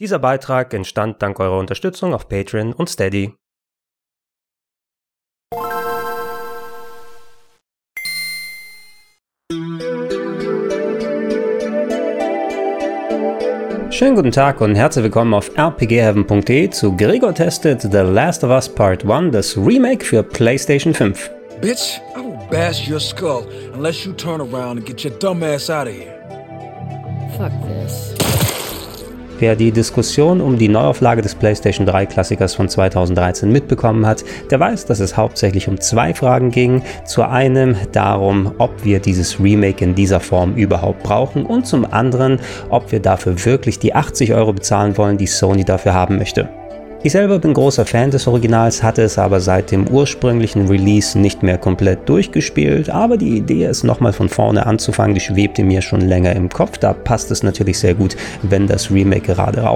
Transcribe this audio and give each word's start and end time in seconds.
Dieser 0.00 0.18
Beitrag 0.18 0.72
entstand 0.72 1.20
dank 1.20 1.38
eurer 1.40 1.58
Unterstützung 1.58 2.14
auf 2.14 2.26
Patreon 2.26 2.72
und 2.72 2.88
Steady. 2.88 3.34
Schönen 13.90 14.16
guten 14.16 14.32
Tag 14.32 14.62
und 14.62 14.74
herzlich 14.74 15.04
willkommen 15.04 15.34
auf 15.34 15.50
rpgheaven.de 15.58 16.70
zu 16.70 16.96
Gregor 16.96 17.34
testet 17.34 17.82
The 17.82 17.98
Last 17.98 18.42
of 18.42 18.48
Us 18.48 18.70
Part 18.70 19.04
1, 19.04 19.32
das 19.32 19.54
Remake 19.58 20.02
für 20.02 20.22
PlayStation 20.22 20.94
5. 20.94 21.30
Bitch, 21.60 22.00
I 22.16 22.20
will 22.20 22.38
bash 22.50 22.88
your 22.88 23.00
skull 23.00 23.46
unless 23.74 24.06
you 24.06 24.14
turn 24.14 24.40
around 24.40 24.78
and 24.78 24.86
get 24.86 25.04
your 25.04 25.12
dumb 25.18 25.42
ass 25.42 25.68
out 25.68 25.86
of 25.86 25.92
here. 25.92 26.16
Fuck 27.36 27.52
this. 27.68 28.19
Wer 29.40 29.56
die 29.56 29.72
Diskussion 29.72 30.42
um 30.42 30.58
die 30.58 30.68
Neuauflage 30.68 31.22
des 31.22 31.34
PlayStation 31.34 31.86
3 31.86 32.04
Klassikers 32.04 32.54
von 32.54 32.68
2013 32.68 33.50
mitbekommen 33.50 34.04
hat, 34.04 34.22
der 34.50 34.60
weiß, 34.60 34.84
dass 34.84 35.00
es 35.00 35.16
hauptsächlich 35.16 35.66
um 35.66 35.80
zwei 35.80 36.12
Fragen 36.12 36.50
ging. 36.50 36.82
Zu 37.06 37.22
einem 37.22 37.74
darum, 37.92 38.52
ob 38.58 38.84
wir 38.84 39.00
dieses 39.00 39.40
Remake 39.40 39.82
in 39.82 39.94
dieser 39.94 40.20
Form 40.20 40.56
überhaupt 40.56 41.02
brauchen 41.02 41.46
und 41.46 41.66
zum 41.66 41.90
anderen, 41.90 42.38
ob 42.68 42.92
wir 42.92 43.00
dafür 43.00 43.42
wirklich 43.46 43.78
die 43.78 43.94
80 43.94 44.34
Euro 44.34 44.52
bezahlen 44.52 44.98
wollen, 44.98 45.16
die 45.16 45.26
Sony 45.26 45.64
dafür 45.64 45.94
haben 45.94 46.18
möchte. 46.18 46.50
Ich 47.02 47.12
selber 47.12 47.38
bin 47.38 47.54
großer 47.54 47.86
Fan 47.86 48.10
des 48.10 48.26
Originals, 48.26 48.82
hatte 48.82 49.00
es 49.00 49.16
aber 49.16 49.40
seit 49.40 49.70
dem 49.70 49.88
ursprünglichen 49.88 50.68
Release 50.68 51.18
nicht 51.18 51.42
mehr 51.42 51.56
komplett 51.56 52.06
durchgespielt, 52.06 52.90
aber 52.90 53.16
die 53.16 53.38
Idee, 53.38 53.64
es 53.64 53.82
nochmal 53.84 54.12
von 54.12 54.28
vorne 54.28 54.66
anzufangen, 54.66 55.14
die 55.14 55.20
schwebte 55.22 55.64
mir 55.64 55.80
schon 55.80 56.02
länger 56.02 56.36
im 56.36 56.50
Kopf. 56.50 56.76
Da 56.76 56.92
passt 56.92 57.30
es 57.30 57.42
natürlich 57.42 57.78
sehr 57.78 57.94
gut, 57.94 58.18
wenn 58.42 58.66
das 58.66 58.90
Remake 58.90 59.32
gerade 59.32 59.66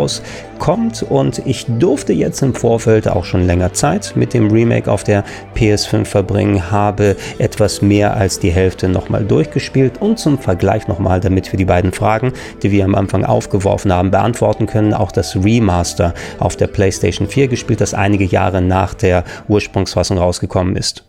rauskommt 0.65 1.03
und 1.03 1.43
ich 1.45 1.67
durfte 1.79 2.13
jetzt 2.13 2.43
im 2.43 2.55
Vorfeld 2.55 3.07
auch 3.07 3.25
schon 3.25 3.47
länger 3.47 3.73
Zeit 3.75 4.15
mit 4.17 4.33
dem 4.33 4.51
Remake 4.51 4.91
auf 4.91 5.05
der 5.05 5.25
PS5 5.55 6.07
verbringen, 6.07 6.71
habe 6.71 7.17
etwas 7.39 7.83
mehr 7.83 8.17
als 8.17 8.39
die 8.39 8.51
Hälfte 8.51 8.89
nochmal 8.89 9.25
durchgespielt 9.25 10.01
und 10.01 10.19
zum 10.19 10.39
Vergleich 10.39 10.89
nochmal, 10.89 11.21
damit 11.21 11.53
wir 11.53 11.59
die 11.59 11.67
beiden 11.67 11.93
Fragen, 11.93 12.33
die 12.63 12.71
wir 12.71 12.85
am 12.85 12.95
Anfang 12.95 13.25
aufgeworfen 13.25 13.93
haben, 13.93 14.11
beantworten 14.11 14.67
können, 14.67 14.95
auch 14.95 15.13
das 15.13 15.37
Remaster 15.37 16.15
auf 16.39 16.57
der 16.57 16.69
PlayStation 16.69 17.29
4 17.29 17.49
gespielt, 17.49 17.81
das 17.81 17.93
einige 17.93 18.25
Jahre 18.25 18.63
nach 18.63 18.95
der 18.95 19.25
Ursprungsfassung 19.49 20.17
rausgekommen 20.17 20.77
ist. 20.77 21.05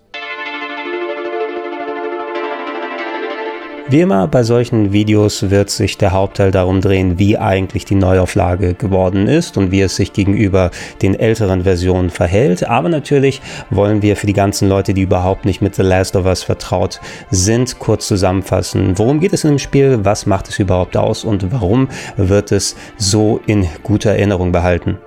Wie 3.88 4.02
immer 4.02 4.28
bei 4.28 4.42
solchen 4.42 4.94
Videos 4.94 5.52
wird 5.52 5.70
sich 5.70 6.00
der 6.00 6.12
Hauptteil 6.12 6.50
darum 6.50 6.82
drehen, 6.82 7.20
wie 7.20 7.38
eigentlich 7.38 7.86
die 7.86 7.94
Neuauflage 7.94 8.74
geworden 8.74 9.28
ist 9.28 9.58
und 9.58 9.70
wie 9.70 9.82
es 9.82 9.96
sich 9.96 10.12
gegenüber 10.12 10.72
den 11.04 11.14
älteren 11.14 11.66
Versionen 11.66 12.10
verhält. 12.10 12.68
Aber 12.68 12.90
natürlich 12.90 13.44
wollen 13.70 14.02
wir 14.02 14.16
für 14.16 14.26
die 14.26 14.34
ganzen 14.34 14.70
Leute, 14.70 14.96
die 14.96 15.04
überhaupt 15.04 15.46
nicht 15.46 15.62
mit 15.62 15.76
The 15.76 15.84
Last 15.84 16.16
of 16.16 16.26
Us 16.26 16.42
vertraut 16.42 17.00
sind, 17.30 17.78
kurz 17.78 18.08
zusammenfassen, 18.08 18.98
worum 18.98 19.20
geht 19.20 19.34
es 19.34 19.44
in 19.44 19.52
dem 19.52 19.60
Spiel, 19.60 20.00
was 20.02 20.26
macht 20.26 20.50
es 20.50 20.58
überhaupt 20.58 20.98
aus 20.98 21.24
und 21.24 21.52
warum 21.52 21.88
wird 22.18 22.52
es 22.52 22.76
so 22.98 23.40
in 23.46 23.68
guter 23.84 24.10
Erinnerung 24.10 24.52
behalten. 24.52 24.98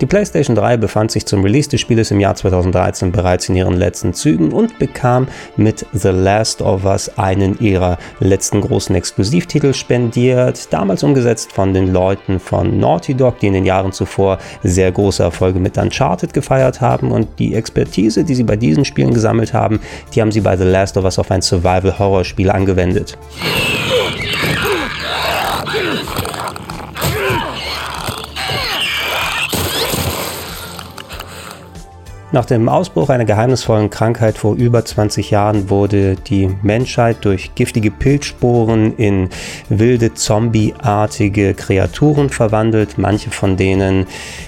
Die 0.00 0.06
PlayStation 0.06 0.54
3 0.54 0.76
befand 0.76 1.10
sich 1.10 1.26
zum 1.26 1.42
Release 1.42 1.68
des 1.68 1.80
Spieles 1.80 2.12
im 2.12 2.20
Jahr 2.20 2.36
2013 2.36 3.10
bereits 3.10 3.48
in 3.48 3.56
ihren 3.56 3.76
letzten 3.76 4.14
Zügen 4.14 4.52
und 4.52 4.78
bekam 4.78 5.26
mit 5.56 5.84
The 5.92 6.10
Last 6.10 6.62
of 6.62 6.84
Us 6.84 7.10
einen 7.18 7.58
ihrer 7.58 7.98
letzten 8.20 8.60
großen 8.60 8.94
Exklusivtitel 8.94 9.74
spendiert, 9.74 10.72
damals 10.72 11.02
umgesetzt 11.02 11.52
von 11.52 11.74
den 11.74 11.92
Leuten 11.92 12.38
von 12.38 12.78
Naughty 12.78 13.14
Dog, 13.14 13.40
die 13.40 13.48
in 13.48 13.54
den 13.54 13.64
Jahren 13.64 13.90
zuvor 13.90 14.38
sehr 14.62 14.92
große 14.92 15.24
Erfolge 15.24 15.58
mit 15.58 15.76
Uncharted 15.76 16.32
gefeiert 16.32 16.80
haben 16.80 17.10
und 17.10 17.26
die 17.40 17.56
Expertise, 17.56 18.22
die 18.22 18.36
sie 18.36 18.44
bei 18.44 18.54
diesen 18.54 18.84
Spielen 18.84 19.12
gesammelt 19.12 19.52
haben, 19.52 19.80
die 20.14 20.20
haben 20.20 20.30
sie 20.30 20.42
bei 20.42 20.56
The 20.56 20.64
Last 20.64 20.96
of 20.96 21.04
Us 21.04 21.18
auf 21.18 21.32
ein 21.32 21.42
Survival-Horror-Spiel 21.42 22.50
angewendet. 22.50 23.18
Nach 32.30 32.44
dem 32.44 32.68
Ausbruch 32.68 33.08
einer 33.08 33.24
geheimnisvollen 33.24 33.88
Krankheit 33.88 34.36
vor 34.36 34.54
über 34.54 34.84
20 34.84 35.30
Jahren 35.30 35.70
wurde 35.70 36.14
die 36.14 36.50
Menschheit 36.60 37.24
durch 37.24 37.54
giftige 37.54 37.90
Pilzsporen 37.90 38.94
in 38.98 39.30
wilde 39.70 40.12
zombieartige 40.12 41.54
Kreaturen 41.54 42.28
verwandelt, 42.28 42.98
manche 42.98 43.30
von 43.30 43.56
denen 43.56 44.06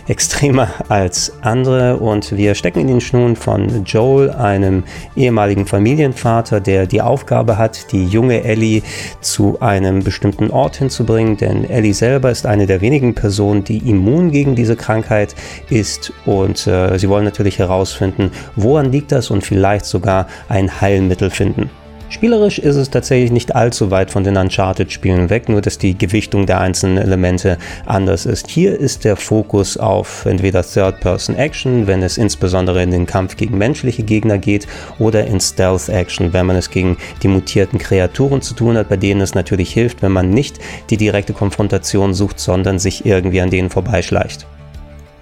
extremer 0.09 0.69
als 0.91 1.33
andere. 1.41 1.97
Und 1.97 2.37
wir 2.37 2.55
stecken 2.55 2.81
in 2.81 2.89
den 2.89 3.01
Schnun 3.01 3.35
von 3.35 3.87
Joel, 3.87 4.29
einem 4.29 4.83
ehemaligen 5.17 5.65
Familienvater, 5.65 6.61
der 6.61 6.85
die 6.85 7.01
Aufgabe 7.01 7.57
hat, 7.57 7.93
die 7.93 8.05
junge 8.05 8.45
Ellie 8.45 8.83
zu 9.23 9.59
einem 9.63 10.05
bestimmten 10.05 10.51
Ort 10.51 10.77
hinzubringen, 10.77 11.39
denn 11.39 11.65
Ellie 11.71 11.95
selber 11.95 12.31
ist 12.31 12.45
eine 12.45 12.67
der 12.67 12.83
wenigen 12.83 13.15
Personen, 13.15 13.65
die 13.65 13.79
immun 13.89 14.33
gegen 14.33 14.55
diese 14.55 14.77
Krankheit 14.77 15.35
ist. 15.71 16.13
Und 16.27 16.67
äh, 16.67 16.99
sie 16.99 17.09
wollen 17.09 17.25
natürlich 17.25 17.59
heraus 17.59 17.70
herausfinden, 17.71 18.31
woran 18.57 18.93
liegt 18.93 19.13
das 19.13 19.31
und 19.31 19.45
vielleicht 19.45 19.85
sogar 19.85 20.27
ein 20.49 20.81
Heilmittel 20.81 21.31
finden. 21.31 21.71
Spielerisch 22.11 22.59
ist 22.59 22.75
es 22.75 22.91
tatsächlich 22.91 23.31
nicht 23.31 23.55
allzu 23.55 23.93
weit 23.93 24.11
von 24.11 24.25
den 24.25 24.37
Uncharted-Spielen 24.37 25.31
weg, 25.31 25.49
nur 25.49 25.61
dass 25.61 25.79
die 25.79 25.97
Gewichtung 25.97 26.45
der 26.45 26.61
einzelnen 26.61 26.99
Elemente 26.99 27.57
anders 27.87 28.27
ist. 28.27 28.51
Hier 28.51 28.77
ist 28.77 29.05
der 29.05 29.15
Fokus 29.15 29.77
auf 29.77 30.27
entweder 30.27 30.65
Third-Person-Action, 30.65 31.87
wenn 31.87 32.03
es 32.03 32.19
insbesondere 32.19 32.83
in 32.83 32.91
den 32.91 33.07
Kampf 33.07 33.37
gegen 33.37 33.59
menschliche 33.59 34.03
Gegner 34.03 34.39
geht, 34.39 34.67
oder 34.99 35.25
in 35.25 35.39
Stealth-Action, 35.39 36.33
wenn 36.33 36.47
man 36.47 36.57
es 36.57 36.71
gegen 36.71 36.97
die 37.23 37.29
mutierten 37.29 37.79
Kreaturen 37.79 38.43
zu 38.43 38.55
tun 38.55 38.77
hat, 38.77 38.89
bei 38.89 38.97
denen 38.97 39.21
es 39.21 39.37
natürlich 39.37 39.73
hilft, 39.73 40.03
wenn 40.03 40.13
man 40.13 40.31
nicht 40.31 40.59
die 40.91 40.97
direkte 40.97 41.33
Konfrontation 41.33 42.13
sucht, 42.13 42.41
sondern 42.41 42.81
sich 42.81 43.07
irgendwie 43.07 43.41
an 43.41 43.51
denen 43.51 43.71
vorbeischleicht. 43.71 44.49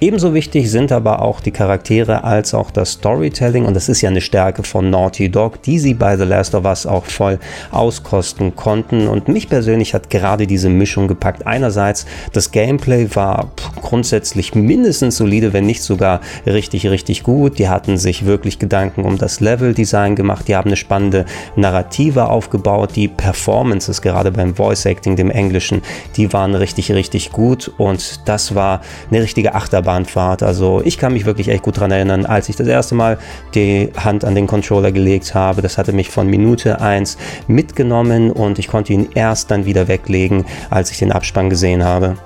Ebenso 0.00 0.32
wichtig 0.32 0.70
sind 0.70 0.92
aber 0.92 1.22
auch 1.22 1.40
die 1.40 1.50
Charaktere 1.50 2.22
als 2.22 2.54
auch 2.54 2.70
das 2.70 2.92
Storytelling. 2.92 3.64
Und 3.64 3.74
das 3.74 3.88
ist 3.88 4.00
ja 4.00 4.08
eine 4.08 4.20
Stärke 4.20 4.62
von 4.62 4.90
Naughty 4.90 5.28
Dog, 5.28 5.60
die 5.62 5.80
sie 5.80 5.94
bei 5.94 6.16
The 6.16 6.22
Last 6.22 6.54
of 6.54 6.64
Us 6.64 6.86
auch 6.86 7.04
voll 7.04 7.40
auskosten 7.72 8.54
konnten. 8.54 9.08
Und 9.08 9.26
mich 9.26 9.48
persönlich 9.48 9.94
hat 9.94 10.08
gerade 10.08 10.46
diese 10.46 10.68
Mischung 10.68 11.08
gepackt. 11.08 11.48
Einerseits 11.48 12.06
das 12.32 12.52
Gameplay 12.52 13.08
war 13.14 13.50
grundsätzlich 13.82 14.54
mindestens 14.54 15.16
solide, 15.16 15.52
wenn 15.52 15.66
nicht 15.66 15.82
sogar 15.82 16.20
richtig, 16.46 16.86
richtig 16.86 17.24
gut. 17.24 17.58
Die 17.58 17.68
hatten 17.68 17.98
sich 17.98 18.24
wirklich 18.24 18.60
Gedanken 18.60 19.02
um 19.02 19.18
das 19.18 19.40
Level-Design 19.40 20.14
gemacht, 20.14 20.46
die 20.46 20.54
haben 20.54 20.68
eine 20.68 20.76
spannende 20.76 21.24
Narrative 21.56 22.28
aufgebaut, 22.28 22.90
die 22.94 23.08
Performances 23.08 24.00
gerade 24.00 24.30
beim 24.30 24.54
Voice 24.54 24.84
Acting, 24.86 25.16
dem 25.16 25.32
Englischen, 25.32 25.82
die 26.16 26.32
waren 26.32 26.54
richtig, 26.54 26.92
richtig 26.92 27.32
gut. 27.32 27.72
Und 27.78 28.28
das 28.28 28.54
war 28.54 28.80
eine 29.10 29.22
richtige 29.22 29.56
Achterbahn 29.56 29.87
Achterbahnfahrt. 29.88 30.42
Also 30.42 30.82
ich 30.84 30.98
kann 30.98 31.12
mich 31.12 31.24
wirklich 31.24 31.48
echt 31.48 31.62
gut 31.62 31.76
daran 31.78 31.90
erinnern, 31.90 32.26
als 32.26 32.48
ich 32.48 32.56
das 32.56 32.66
erste 32.66 32.94
Mal 32.94 33.18
die 33.54 33.90
Hand 33.96 34.24
an 34.24 34.34
den 34.34 34.46
Controller 34.46 34.92
gelegt 34.92 35.34
habe. 35.34 35.62
Das 35.62 35.78
hatte 35.78 35.92
mich 35.92 36.10
von 36.10 36.28
Minute 36.28 36.80
1 36.80 37.16
mitgenommen 37.46 38.30
und 38.30 38.58
ich 38.58 38.68
konnte 38.68 38.92
ihn 38.92 39.08
erst 39.14 39.50
dann 39.50 39.64
wieder 39.64 39.88
weglegen, 39.88 40.44
als 40.70 40.90
ich 40.90 40.98
den 40.98 41.12
Abspann 41.12 41.50
gesehen 41.50 41.84
habe. 41.84 42.16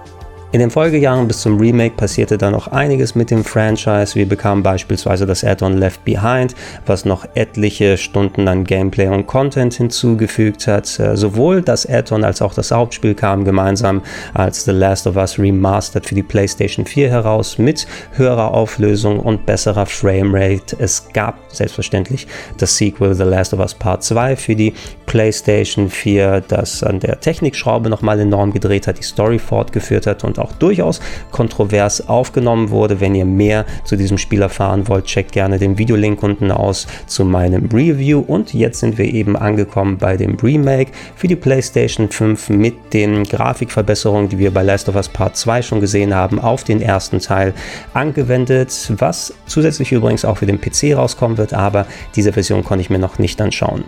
In 0.52 0.60
den 0.60 0.70
Folgejahren 0.70 1.26
bis 1.28 1.40
zum 1.40 1.58
Remake 1.58 1.96
passierte 1.96 2.36
dann 2.36 2.52
noch 2.52 2.68
einiges 2.68 3.14
mit 3.14 3.30
dem 3.30 3.42
Franchise. 3.42 4.14
Wir 4.14 4.28
bekamen 4.28 4.62
beispielsweise 4.62 5.24
das 5.24 5.42
Add-on 5.44 5.78
Left 5.78 6.04
Behind, 6.04 6.54
was 6.84 7.06
noch 7.06 7.24
etliche 7.34 7.96
Stunden 7.96 8.46
an 8.46 8.64
Gameplay 8.64 9.08
und 9.08 9.26
Content 9.26 9.72
hinzugefügt 9.72 10.66
hat. 10.66 11.00
Äh, 11.00 11.16
sowohl 11.16 11.62
das 11.62 11.88
Add-on 11.88 12.22
als 12.22 12.42
auch 12.42 12.52
das 12.52 12.70
Hauptspiel 12.70 13.14
kamen 13.14 13.46
gemeinsam 13.46 14.02
als 14.34 14.66
The 14.66 14.72
Last 14.72 15.06
of 15.06 15.16
Us 15.16 15.38
Remastered 15.38 16.04
für 16.04 16.14
die 16.14 16.22
PlayStation 16.22 16.84
4 16.84 17.08
heraus 17.08 17.56
mit 17.56 17.86
höherer 18.12 18.52
Auflösung 18.52 19.20
und 19.20 19.46
besserer 19.46 19.86
Framerate. 19.86 20.76
Es 20.78 21.08
gab 21.14 21.38
selbstverständlich 21.48 22.26
das 22.58 22.76
Sequel 22.76 23.14
The 23.14 23.24
Last 23.24 23.54
of 23.54 23.60
Us 23.60 23.72
Part 23.72 24.04
2 24.04 24.36
für 24.36 24.54
die 24.54 24.74
PlayStation 25.12 25.90
4, 25.90 26.42
das 26.48 26.82
an 26.82 26.98
der 26.98 27.20
Technikschraube 27.20 27.90
nochmal 27.90 28.18
enorm 28.18 28.50
gedreht 28.50 28.86
hat, 28.86 28.98
die 28.98 29.02
Story 29.02 29.38
fortgeführt 29.38 30.06
hat 30.06 30.24
und 30.24 30.38
auch 30.38 30.52
durchaus 30.52 31.02
kontrovers 31.30 32.08
aufgenommen 32.08 32.70
wurde. 32.70 32.98
Wenn 32.98 33.14
ihr 33.14 33.26
mehr 33.26 33.66
zu 33.84 33.96
diesem 33.96 34.16
Spiel 34.16 34.40
erfahren 34.40 34.88
wollt, 34.88 35.04
checkt 35.04 35.32
gerne 35.32 35.58
den 35.58 35.76
Videolink 35.76 36.22
unten 36.22 36.50
aus 36.50 36.86
zu 37.06 37.26
meinem 37.26 37.66
Review. 37.66 38.20
Und 38.20 38.54
jetzt 38.54 38.80
sind 38.80 38.96
wir 38.96 39.04
eben 39.04 39.36
angekommen 39.36 39.98
bei 39.98 40.16
dem 40.16 40.36
Remake 40.36 40.92
für 41.14 41.28
die 41.28 41.36
PlayStation 41.36 42.08
5 42.08 42.48
mit 42.48 42.94
den 42.94 43.24
Grafikverbesserungen, 43.24 44.30
die 44.30 44.38
wir 44.38 44.50
bei 44.50 44.62
Last 44.62 44.88
of 44.88 44.94
Us 44.96 45.10
Part 45.10 45.36
2 45.36 45.60
schon 45.60 45.80
gesehen 45.82 46.14
haben, 46.14 46.38
auf 46.38 46.64
den 46.64 46.80
ersten 46.80 47.18
Teil 47.18 47.52
angewendet, 47.92 48.90
was 48.96 49.34
zusätzlich 49.44 49.92
übrigens 49.92 50.24
auch 50.24 50.38
für 50.38 50.46
den 50.46 50.58
PC 50.58 50.96
rauskommen 50.96 51.36
wird, 51.36 51.52
aber 51.52 51.84
diese 52.16 52.32
Version 52.32 52.64
konnte 52.64 52.80
ich 52.80 52.88
mir 52.88 52.98
noch 52.98 53.18
nicht 53.18 53.38
anschauen. 53.42 53.84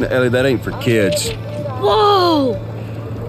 Ellie, 0.00 0.28
that 0.30 0.46
ain't 0.46 0.62
for 0.62 0.72
kids. 0.80 1.30
Whoa! 1.32 2.54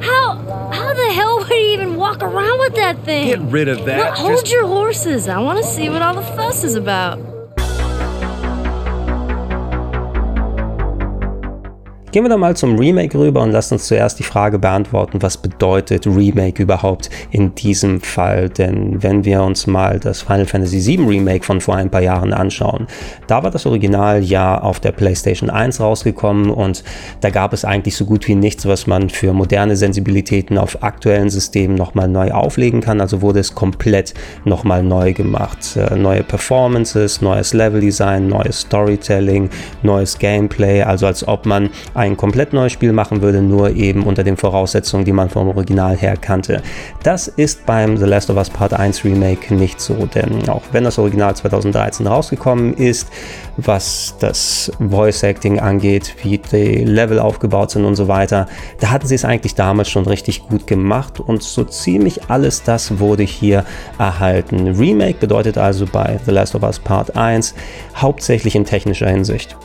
How 0.01 0.35
how 0.71 0.93
the 0.93 1.13
hell 1.13 1.37
would 1.39 1.47
he 1.47 1.73
even 1.73 1.95
walk 1.95 2.21
around 2.23 2.59
with 2.59 2.75
that 2.75 3.03
thing. 3.03 3.27
Get 3.27 3.39
rid 3.51 3.67
of 3.67 3.85
that. 3.85 3.97
Look, 4.11 4.17
hold 4.17 4.39
Just- 4.39 4.51
your 4.51 4.65
horses. 4.65 5.27
I 5.27 5.39
want 5.39 5.59
to 5.59 5.63
see 5.63 5.89
what 5.89 6.01
all 6.01 6.15
the 6.15 6.21
fuss 6.21 6.63
is 6.63 6.75
about. 6.75 7.19
Gehen 12.11 12.25
wir 12.25 12.29
doch 12.29 12.37
mal 12.37 12.57
zum 12.57 12.77
Remake 12.77 13.17
rüber 13.17 13.41
und 13.41 13.51
lasst 13.51 13.71
uns 13.71 13.87
zuerst 13.87 14.19
die 14.19 14.23
Frage 14.23 14.59
beantworten, 14.59 15.21
was 15.21 15.37
bedeutet 15.37 16.05
Remake 16.05 16.61
überhaupt 16.61 17.09
in 17.29 17.55
diesem 17.55 18.01
Fall? 18.01 18.49
Denn 18.49 19.01
wenn 19.01 19.23
wir 19.23 19.41
uns 19.43 19.65
mal 19.65 19.97
das 19.97 20.21
Final 20.21 20.45
Fantasy 20.45 20.85
VII 20.85 21.05
Remake 21.05 21.45
von 21.45 21.61
vor 21.61 21.77
ein 21.77 21.89
paar 21.89 22.01
Jahren 22.01 22.33
anschauen, 22.33 22.87
da 23.27 23.43
war 23.43 23.49
das 23.49 23.65
Original 23.65 24.21
ja 24.21 24.59
auf 24.59 24.81
der 24.81 24.91
PlayStation 24.91 25.49
1 25.49 25.79
rausgekommen 25.79 26.49
und 26.49 26.83
da 27.21 27.29
gab 27.29 27.53
es 27.53 27.63
eigentlich 27.63 27.95
so 27.95 28.03
gut 28.03 28.27
wie 28.27 28.35
nichts, 28.35 28.65
was 28.65 28.87
man 28.87 29.09
für 29.09 29.31
moderne 29.31 29.77
Sensibilitäten 29.77 30.57
auf 30.57 30.83
aktuellen 30.83 31.29
Systemen 31.29 31.75
nochmal 31.75 32.09
neu 32.09 32.31
auflegen 32.31 32.81
kann. 32.81 32.99
Also 32.99 33.21
wurde 33.21 33.39
es 33.39 33.55
komplett 33.55 34.13
nochmal 34.43 34.83
neu 34.83 35.13
gemacht. 35.13 35.77
Äh, 35.77 35.95
neue 35.95 36.23
Performances, 36.23 37.21
neues 37.21 37.53
Leveldesign, 37.53 38.27
neues 38.27 38.59
Storytelling, 38.59 39.49
neues 39.81 40.19
Gameplay, 40.19 40.81
also 40.81 41.05
als 41.05 41.25
ob 41.25 41.45
man 41.45 41.69
ein 42.01 42.18
komplett 42.18 42.51
neues 42.51 42.71
Spiel 42.71 42.94
machen 42.94 43.21
würde, 43.21 43.44
nur 43.44 43.75
eben 43.75 44.03
unter 44.03 44.24
den 44.24 44.36
Voraussetzungen, 44.36 45.06
die 45.06 45.12
man 45.12 45.30
vom 45.30 45.48
Original 45.50 45.95
her 45.95 46.18
kannte. 46.18 46.63
Das 47.03 47.27
ist 47.27 47.68
beim 47.68 47.95
The 47.95 48.06
Last 48.06 48.31
of 48.31 48.38
Us 48.38 48.50
Part 48.50 48.74
1 48.74 49.06
Remake 49.06 49.53
nicht 49.53 49.80
so, 49.80 50.07
denn 50.07 50.50
auch 50.50 50.63
wenn 50.71 50.83
das 50.83 50.98
Original 50.98 51.36
2013 51.36 52.07
rausgekommen 52.07 52.74
ist, 52.74 53.07
was 53.57 54.15
das 54.19 54.71
Voice 54.80 55.21
Acting 55.21 55.59
angeht, 55.59 56.15
wie 56.24 56.39
die 56.39 56.83
Level 56.83 57.19
aufgebaut 57.19 57.69
sind 57.69 57.86
und 57.86 57.95
so 57.95 58.07
weiter, 58.07 58.48
da 58.80 58.89
hatten 58.89 59.06
sie 59.06 59.15
es 59.15 59.24
eigentlich 59.24 59.53
damals 59.53 59.89
schon 59.89 60.07
richtig 60.07 60.48
gut 60.48 60.65
gemacht 60.65 61.19
und 61.19 61.44
so 61.44 61.63
ziemlich 61.65 62.30
alles 62.30 62.63
das 62.63 62.98
wurde 62.98 63.24
hier 63.24 63.63
erhalten. 64.00 64.69
Remake 64.69 65.19
bedeutet 65.19 65.59
also 65.59 65.86
bei 65.86 66.19
The 66.25 66.31
Last 66.31 66.56
of 66.56 66.63
Us 66.63 66.80
Part 66.80 67.15
1 67.15 67.53
hauptsächlich 67.95 68.56
in 68.56 68.65
technischer 68.65 69.07
Hinsicht. 69.07 69.56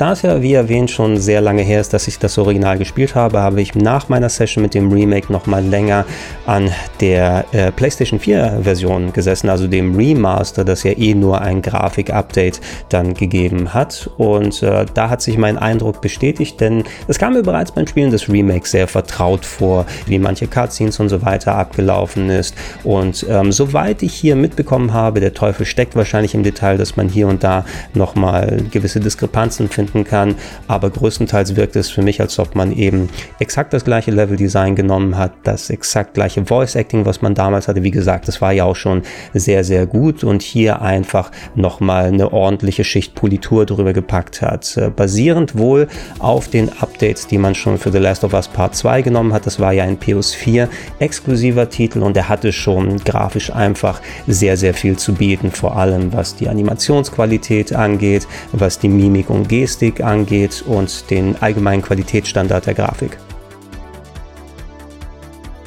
Da 0.00 0.12
es 0.12 0.22
ja, 0.22 0.40
wie 0.40 0.54
erwähnt, 0.54 0.90
schon 0.90 1.18
sehr 1.18 1.42
lange 1.42 1.60
her 1.60 1.78
ist, 1.78 1.92
dass 1.92 2.08
ich 2.08 2.18
das 2.18 2.38
Original 2.38 2.78
gespielt 2.78 3.14
habe, 3.14 3.40
habe 3.40 3.60
ich 3.60 3.74
nach 3.74 4.08
meiner 4.08 4.30
Session 4.30 4.62
mit 4.62 4.72
dem 4.72 4.90
Remake 4.90 5.30
nochmal 5.30 5.62
länger 5.62 6.06
an 6.46 6.70
der 7.00 7.44
äh, 7.52 7.70
PlayStation 7.70 8.18
4 8.18 8.60
Version 8.62 9.12
gesessen, 9.12 9.50
also 9.50 9.66
dem 9.66 9.94
Remaster, 9.94 10.64
das 10.64 10.84
ja 10.84 10.92
eh 10.96 11.12
nur 11.12 11.42
ein 11.42 11.60
Grafik-Update 11.60 12.62
dann 12.88 13.12
gegeben 13.12 13.74
hat. 13.74 14.08
Und 14.16 14.62
äh, 14.62 14.86
da 14.94 15.10
hat 15.10 15.20
sich 15.20 15.36
mein 15.36 15.58
Eindruck 15.58 16.00
bestätigt, 16.00 16.58
denn 16.62 16.84
es 17.06 17.18
kam 17.18 17.34
mir 17.34 17.42
bereits 17.42 17.72
beim 17.72 17.86
Spielen 17.86 18.10
des 18.10 18.26
Remakes 18.26 18.70
sehr 18.70 18.88
vertraut 18.88 19.44
vor, 19.44 19.84
wie 20.06 20.18
manche 20.18 20.46
Cutscenes 20.46 20.98
und 20.98 21.10
so 21.10 21.20
weiter 21.20 21.56
abgelaufen 21.56 22.30
ist. 22.30 22.54
Und 22.84 23.26
ähm, 23.28 23.52
soweit 23.52 24.02
ich 24.02 24.14
hier 24.14 24.34
mitbekommen 24.34 24.94
habe, 24.94 25.20
der 25.20 25.34
Teufel 25.34 25.66
steckt 25.66 25.94
wahrscheinlich 25.94 26.34
im 26.34 26.42
Detail, 26.42 26.78
dass 26.78 26.96
man 26.96 27.10
hier 27.10 27.28
und 27.28 27.44
da 27.44 27.66
nochmal 27.92 28.62
gewisse 28.70 28.98
Diskrepanzen 29.00 29.68
finden 29.90 30.08
kann, 30.08 30.34
aber 30.68 30.90
größtenteils 30.90 31.56
wirkt 31.56 31.76
es 31.76 31.90
für 31.90 32.02
mich, 32.02 32.20
als 32.20 32.38
ob 32.38 32.54
man 32.54 32.72
eben 32.72 33.08
exakt 33.38 33.72
das 33.72 33.84
gleiche 33.84 34.10
Level-Design 34.10 34.76
genommen 34.76 35.16
hat, 35.16 35.32
das 35.44 35.70
exakt 35.70 36.14
gleiche 36.14 36.44
Voice-Acting, 36.44 37.06
was 37.06 37.22
man 37.22 37.34
damals 37.34 37.68
hatte. 37.68 37.82
Wie 37.82 37.90
gesagt, 37.90 38.28
das 38.28 38.40
war 38.40 38.52
ja 38.52 38.64
auch 38.64 38.76
schon 38.76 39.02
sehr, 39.34 39.64
sehr 39.64 39.86
gut 39.86 40.24
und 40.24 40.42
hier 40.42 40.82
einfach 40.82 41.30
nochmal 41.54 42.06
eine 42.06 42.32
ordentliche 42.32 42.84
Schicht 42.84 43.14
Politur 43.14 43.66
drüber 43.66 43.92
gepackt 43.92 44.42
hat. 44.42 44.76
Äh, 44.76 44.90
basierend 44.90 45.58
wohl 45.58 45.88
auf 46.18 46.48
den 46.48 46.70
Updates, 46.80 47.26
die 47.26 47.38
man 47.38 47.54
schon 47.54 47.78
für 47.78 47.92
The 47.92 47.98
Last 47.98 48.24
of 48.24 48.32
Us 48.32 48.48
Part 48.48 48.74
2 48.74 49.02
genommen 49.02 49.32
hat. 49.32 49.46
Das 49.46 49.60
war 49.60 49.72
ja 49.72 49.84
ein 49.84 49.98
PS4 49.98 50.68
exklusiver 50.98 51.68
Titel 51.68 52.02
und 52.02 52.16
der 52.16 52.28
hatte 52.28 52.52
schon 52.52 52.98
grafisch 52.98 53.52
einfach 53.52 54.00
sehr, 54.26 54.56
sehr 54.56 54.74
viel 54.74 54.96
zu 54.96 55.14
bieten, 55.14 55.50
vor 55.50 55.76
allem 55.76 56.12
was 56.12 56.36
die 56.36 56.48
Animationsqualität 56.48 57.74
angeht, 57.74 58.26
was 58.52 58.78
die 58.78 58.88
Mimik 58.88 59.30
und 59.30 59.48
Gestik 59.48 59.79
angeht 60.02 60.62
und 60.66 61.10
den 61.10 61.36
allgemeinen 61.40 61.82
Qualitätsstandard 61.82 62.66
der 62.66 62.74
Grafik. 62.74 63.18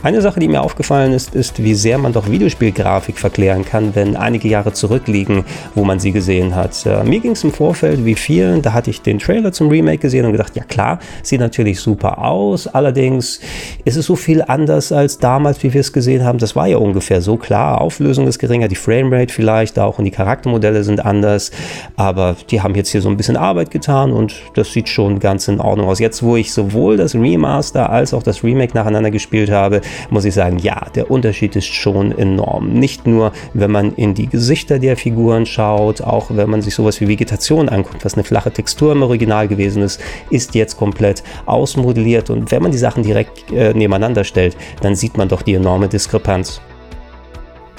Eine 0.04 0.22
Sache, 0.22 0.42
die 0.42 0.50
mir 0.50 0.62
aufgefallen 0.62 1.14
ist, 1.14 1.34
ist, 1.34 1.64
wie 1.64 1.74
sehr 1.76 1.98
man 1.98 2.12
doch 2.12 2.30
Videospielgrafik 2.30 3.18
verklären 3.18 3.64
kann, 3.64 3.96
wenn 3.96 4.18
einige 4.18 4.50
Jahre 4.50 4.74
zurückliegen, 4.74 5.46
wo 5.76 5.86
man 5.86 5.98
sie 6.02 6.12
gesehen 6.12 6.56
hat. 6.56 6.86
Äh, 6.86 7.06
mir 7.06 7.22
ging 7.22 7.32
es 7.32 7.46
im 7.46 7.54
Vorfeld 7.54 8.04
wie 8.04 8.16
vielen, 8.16 8.62
da 8.62 8.74
hatte 8.74 8.90
ich 8.90 9.02
den 9.02 9.18
Trailer 9.18 9.54
zum 9.54 9.70
Remake 9.70 10.00
gesehen 10.00 10.26
und 10.26 10.34
gedacht, 10.34 10.58
ja 10.58 10.66
klar, 10.66 11.00
sieht 11.22 11.40
natürlich 11.40 11.80
super 11.80 12.18
aus, 12.18 12.68
allerdings 12.68 13.40
ist 13.86 13.96
es 13.96 14.06
so 14.06 14.18
viel 14.18 14.42
anders 14.42 14.92
als 14.92 15.20
damals, 15.20 15.64
wie 15.64 15.74
wir 15.74 15.80
es 15.80 15.94
gesehen 15.94 16.26
haben. 16.26 16.38
Das 16.38 16.54
war 16.54 16.68
ja 16.68 16.76
ungefähr 16.76 17.22
so 17.22 17.38
klar, 17.38 17.80
Auflösung 17.80 18.28
ist 18.28 18.40
geringer, 18.40 18.68
die 18.68 18.76
Framerate 18.76 19.34
vielleicht 19.34 19.80
auch 19.80 20.00
und 20.00 20.04
die 20.04 20.12
Charaktermodelle 20.12 20.84
sind 20.84 21.06
anders, 21.06 21.52
aber 21.96 22.36
die 22.50 22.60
haben 22.60 22.76
jetzt 22.76 22.90
hier 22.90 23.02
so 23.02 23.08
ein 23.08 23.16
bisschen 23.16 23.38
Arbeit 23.38 23.72
getan 23.72 24.12
und 24.12 24.36
das 24.56 24.74
sieht 24.74 24.90
schon 24.90 25.22
ganz 25.22 25.48
in 25.48 25.62
Ordnung 25.62 25.88
aus. 25.88 26.00
Jetzt, 26.00 26.24
wo 26.24 26.36
ich 26.36 26.52
sowohl 26.52 26.98
das 26.98 27.16
Remaster 27.16 27.90
als 27.90 28.14
auch 28.14 28.24
das 28.24 28.44
Remake 28.44 28.74
nacheinander 28.76 29.10
gespielt 29.10 29.50
habe, 29.50 29.80
muss 30.10 30.26
ich 30.26 30.34
sagen, 30.34 30.60
ja, 30.60 30.88
der 30.96 31.12
Unterschied 31.12 31.56
ist 31.56 31.68
schon 31.68 32.12
enorm. 32.18 32.74
Nicht 32.74 33.08
nur, 33.08 33.32
wenn 33.54 33.72
man 33.72 33.94
in 33.96 34.14
die 34.14 34.28
Gesichter 34.28 34.80
der 34.80 34.98
Figuren 34.98 35.46
schaut, 35.46 36.02
auch 36.02 36.28
wenn 36.30 36.50
man 36.50 36.62
sich 36.62 36.76
sowas 36.76 37.00
wie 37.02 37.08
Vegetation 37.08 37.70
anguckt, 37.70 38.06
was 38.06 38.16
eine 38.16 38.24
flache 38.24 38.52
Textur 38.52 38.92
im 38.92 39.04
Original 39.04 39.48
gewesen 39.48 39.84
ist, 39.84 40.02
ist 40.30 40.56
jetzt 40.56 40.78
komplett 40.78 41.24
ausmodelliert. 41.46 42.30
Und 42.30 42.52
wenn 42.52 42.62
man 42.62 42.72
die 42.72 42.78
Sachen 42.78 43.04
direkt 43.04 43.52
äh, 43.52 43.74
nebeneinander 43.74 44.24
stellt, 44.24 44.58
dann 44.82 44.96
sieht 44.96 45.18
man 45.18 45.30
doch 45.30 45.42
die 45.42 45.54
enorme 45.54 45.88
Diskrepanz. 45.88 46.62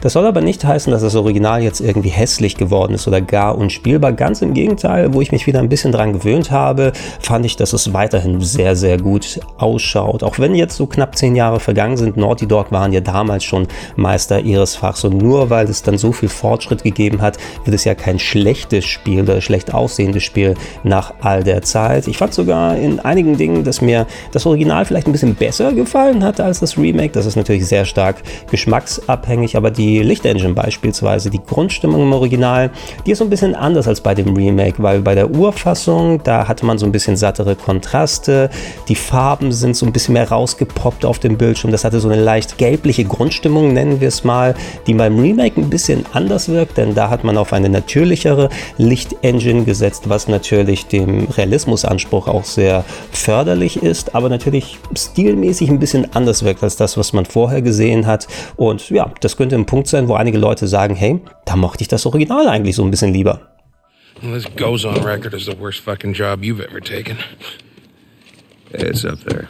Das 0.04 0.12
soll 0.12 0.26
aber 0.26 0.42
nicht 0.42 0.62
heißen, 0.62 0.92
dass 0.92 1.00
das 1.00 1.14
Original 1.14 1.62
jetzt 1.62 1.80
irgendwie 1.80 2.10
hässlich 2.10 2.58
geworden 2.58 2.92
ist 2.92 3.08
oder 3.08 3.22
gar 3.22 3.56
unspielbar. 3.56 4.12
Ganz 4.12 4.42
im 4.42 4.52
Gegenteil, 4.52 5.14
wo 5.14 5.22
ich 5.22 5.32
mich 5.32 5.46
wieder 5.46 5.60
ein 5.60 5.70
bisschen 5.70 5.92
dran 5.92 6.12
gewöhnt 6.12 6.50
habe, 6.50 6.92
fand 7.20 7.46
ich, 7.46 7.56
dass 7.56 7.72
es 7.72 7.94
weiterhin 7.94 8.42
sehr, 8.42 8.76
sehr 8.76 8.98
gut 8.98 9.40
ausschaut. 9.56 10.22
Auch 10.22 10.38
wenn 10.38 10.54
jetzt 10.54 10.76
so 10.76 10.86
knapp 10.86 11.16
zehn 11.16 11.34
Jahre 11.34 11.58
vergangen 11.58 11.96
sind, 11.96 12.18
Naughty 12.18 12.46
Dog 12.46 12.70
waren 12.70 12.92
ja 12.92 13.00
damals 13.00 13.44
schon 13.44 13.66
Meister 13.96 14.40
ihres 14.40 14.76
Fachs. 14.76 15.04
Und 15.04 15.16
nur 15.16 15.48
weil 15.48 15.70
es 15.70 15.82
dann 15.82 15.96
so 15.96 16.12
viel 16.12 16.28
Fortschritt 16.28 16.82
gegeben 16.82 17.22
hat, 17.22 17.38
wird 17.64 17.74
es 17.74 17.84
ja 17.84 17.94
kein 17.94 18.18
schlechtes 18.18 18.84
Spiel 18.84 19.22
oder 19.22 19.40
schlecht 19.40 19.72
aussehendes 19.72 20.22
Spiel 20.22 20.54
nach 20.82 21.14
all 21.22 21.42
der 21.42 21.62
Zeit. 21.62 22.08
Ich 22.08 22.18
fand 22.18 22.34
sogar 22.34 22.76
in 22.76 23.00
einigen 23.00 23.38
Dingen, 23.38 23.64
dass 23.64 23.80
mir 23.80 24.06
das 24.32 24.44
Original 24.44 24.84
vielleicht 24.84 25.06
ein 25.06 25.12
bisschen 25.12 25.34
besser 25.34 25.72
gefallen 25.72 26.22
hat 26.22 26.40
als 26.40 26.60
das 26.60 26.76
Remake. 26.76 27.12
Das 27.14 27.24
ist 27.24 27.36
natürlich 27.36 27.66
sehr 27.66 27.86
stark 27.86 28.16
geschmacksabhängig, 28.50 29.56
aber 29.56 29.70
die 29.70 29.93
Lichtengine 30.02 30.52
beispielsweise, 30.54 31.30
die 31.30 31.40
Grundstimmung 31.44 32.02
im 32.02 32.12
Original, 32.12 32.70
die 33.06 33.12
ist 33.12 33.18
so 33.18 33.24
ein 33.24 33.30
bisschen 33.30 33.54
anders 33.54 33.88
als 33.88 34.00
bei 34.00 34.14
dem 34.14 34.34
Remake, 34.34 34.82
weil 34.82 35.00
bei 35.00 35.14
der 35.14 35.30
Urfassung, 35.30 36.22
da 36.22 36.48
hatte 36.48 36.66
man 36.66 36.78
so 36.78 36.86
ein 36.86 36.92
bisschen 36.92 37.16
sattere 37.16 37.56
Kontraste, 37.56 38.50
die 38.88 38.94
Farben 38.94 39.52
sind 39.52 39.76
so 39.76 39.86
ein 39.86 39.92
bisschen 39.92 40.14
mehr 40.14 40.28
rausgepoppt 40.28 41.04
auf 41.04 41.18
dem 41.18 41.36
Bildschirm, 41.36 41.70
das 41.70 41.84
hatte 41.84 42.00
so 42.00 42.08
eine 42.08 42.22
leicht 42.22 42.58
gelbliche 42.58 43.04
Grundstimmung, 43.04 43.72
nennen 43.72 44.00
wir 44.00 44.08
es 44.08 44.24
mal, 44.24 44.54
die 44.86 44.94
beim 44.94 45.18
Remake 45.18 45.60
ein 45.60 45.70
bisschen 45.70 46.04
anders 46.12 46.48
wirkt, 46.48 46.76
denn 46.78 46.94
da 46.94 47.10
hat 47.10 47.24
man 47.24 47.36
auf 47.36 47.52
eine 47.52 47.68
natürlichere 47.68 48.48
Lichtengine 48.78 49.64
gesetzt, 49.64 50.08
was 50.08 50.28
natürlich 50.28 50.86
dem 50.86 51.26
Realismusanspruch 51.26 52.28
auch 52.28 52.44
sehr 52.44 52.84
förderlich 53.10 53.82
ist, 53.82 54.14
aber 54.14 54.28
natürlich 54.28 54.78
stilmäßig 54.96 55.70
ein 55.70 55.78
bisschen 55.78 56.14
anders 56.14 56.44
wirkt 56.44 56.62
als 56.62 56.76
das, 56.76 56.96
was 56.96 57.12
man 57.12 57.24
vorher 57.24 57.62
gesehen 57.62 58.06
hat. 58.06 58.26
Und 58.56 58.90
ja, 58.90 59.10
das 59.20 59.36
könnte 59.36 59.56
ein 59.56 59.66
Punkt 59.66 59.83
sein, 59.86 60.08
wo 60.08 60.14
einige 60.14 60.38
Leute 60.38 60.66
sagen, 60.66 60.94
hey, 60.94 61.20
da 61.44 61.56
mochte 61.56 61.82
ich 61.82 61.88
das 61.88 62.06
Original 62.06 62.48
eigentlich 62.48 62.76
so 62.76 62.84
ein 62.84 62.90
bisschen 62.90 63.12
lieber. 63.12 63.40
Well, 64.22 64.32
this 64.32 64.46
goes 64.56 64.84
on 64.84 64.96
record 65.04 65.34
as 65.34 65.44
the 65.44 65.58
worst 65.58 65.80
fucking 65.80 66.14
job 66.14 66.40
you've 66.42 66.60
ever 66.60 66.80
taken. 66.80 67.18
It's 68.70 69.04
up 69.04 69.18
there. 69.26 69.48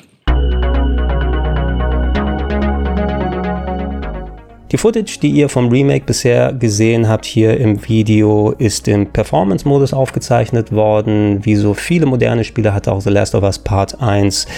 Die 4.74 4.78
Footage, 4.78 5.20
die 5.20 5.30
ihr 5.30 5.48
vom 5.48 5.68
Remake 5.68 6.04
bisher 6.04 6.52
gesehen 6.52 7.08
habt 7.08 7.26
hier 7.26 7.58
im 7.58 7.86
Video, 7.86 8.50
ist 8.58 8.88
im 8.88 9.06
Performance-Modus 9.06 9.94
aufgezeichnet 9.94 10.72
worden. 10.72 11.44
Wie 11.44 11.54
so 11.54 11.74
viele 11.74 12.06
moderne 12.06 12.42
Spiele 12.42 12.74
hat 12.74 12.88
auch 12.88 13.00
The 13.00 13.10
Last 13.10 13.36
of 13.36 13.44
Us 13.44 13.60
Part 13.60 14.00
1 14.00 14.48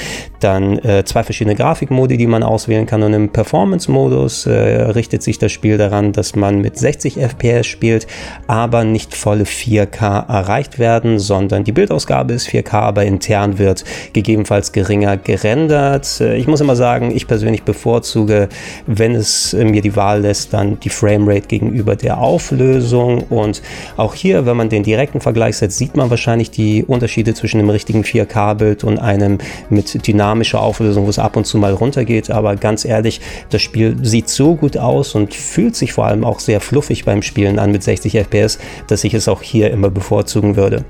dann 0.40 0.78
äh, 0.78 1.04
zwei 1.04 1.22
verschiedene 1.22 1.56
Grafikmodi, 1.56 2.16
die 2.16 2.26
man 2.26 2.42
auswählen 2.42 2.86
kann. 2.86 3.02
Und 3.02 3.12
im 3.12 3.28
Performance-Modus 3.30 4.46
äh, 4.46 4.52
richtet 4.52 5.22
sich 5.22 5.38
das 5.38 5.52
Spiel 5.52 5.78
daran, 5.78 6.12
dass 6.12 6.36
man 6.36 6.60
mit 6.60 6.78
60 6.78 7.18
FPS 7.18 7.66
spielt, 7.66 8.06
aber 8.46 8.84
nicht 8.84 9.14
volle 9.14 9.44
4K 9.44 10.28
erreicht 10.28 10.78
werden, 10.78 11.18
sondern 11.18 11.64
die 11.64 11.72
Bildausgabe 11.72 12.34
ist 12.34 12.48
4K, 12.48 12.72
aber 12.74 13.04
intern 13.04 13.58
wird 13.58 13.84
gegebenenfalls 14.12 14.72
geringer 14.72 15.16
gerendert. 15.16 16.20
Äh, 16.20 16.36
ich 16.36 16.46
muss 16.46 16.60
immer 16.60 16.76
sagen, 16.76 17.10
ich 17.14 17.26
persönlich 17.26 17.62
bevorzuge, 17.62 18.48
wenn 18.86 19.14
es 19.14 19.54
äh, 19.54 19.64
mir 19.64 19.82
die 19.82 19.96
Wahl 19.96 20.20
lässt, 20.22 20.52
dann 20.52 20.78
die 20.80 20.90
Framerate 20.90 21.48
gegenüber 21.48 21.96
der 21.96 22.18
Auflösung. 22.18 23.24
Und 23.30 23.62
auch 23.96 24.14
hier, 24.14 24.46
wenn 24.46 24.56
man 24.56 24.68
den 24.68 24.82
direkten 24.82 25.20
Vergleich 25.20 25.56
setzt, 25.56 25.78
sieht 25.78 25.96
man 25.96 26.10
wahrscheinlich 26.10 26.50
die 26.50 26.84
Unterschiede 26.84 27.34
zwischen 27.34 27.58
dem 27.58 27.70
richtigen 27.70 28.02
4K-Bild 28.02 28.84
und 28.84 28.98
einem 28.98 29.38
mit 29.68 30.06
dynamischen 30.06 30.26
dynamische 30.36 30.58
Auflösung, 30.58 31.06
wo 31.06 31.10
es 31.10 31.18
ab 31.18 31.36
und 31.36 31.46
zu 31.46 31.58
mal 31.58 31.72
runtergeht. 31.72 32.30
Aber 32.30 32.56
ganz 32.56 32.84
ehrlich, 32.84 33.20
das 33.50 33.62
Spiel 33.62 33.96
sieht 34.02 34.28
so 34.28 34.54
gut 34.54 34.76
aus 34.76 35.14
und 35.14 35.34
fühlt 35.34 35.74
sich 35.74 35.92
vor 35.92 36.06
allem 36.06 36.24
auch 36.24 36.40
sehr 36.40 36.60
fluffig 36.60 37.04
beim 37.04 37.22
Spielen 37.22 37.58
an 37.58 37.72
mit 37.72 37.82
60 37.82 38.12
FPS, 38.12 38.58
dass 38.86 39.04
ich 39.04 39.14
es 39.14 39.28
auch 39.28 39.42
hier 39.42 39.70
immer 39.70 39.90
bevorzugen 39.90 40.56
würde. 40.56 40.84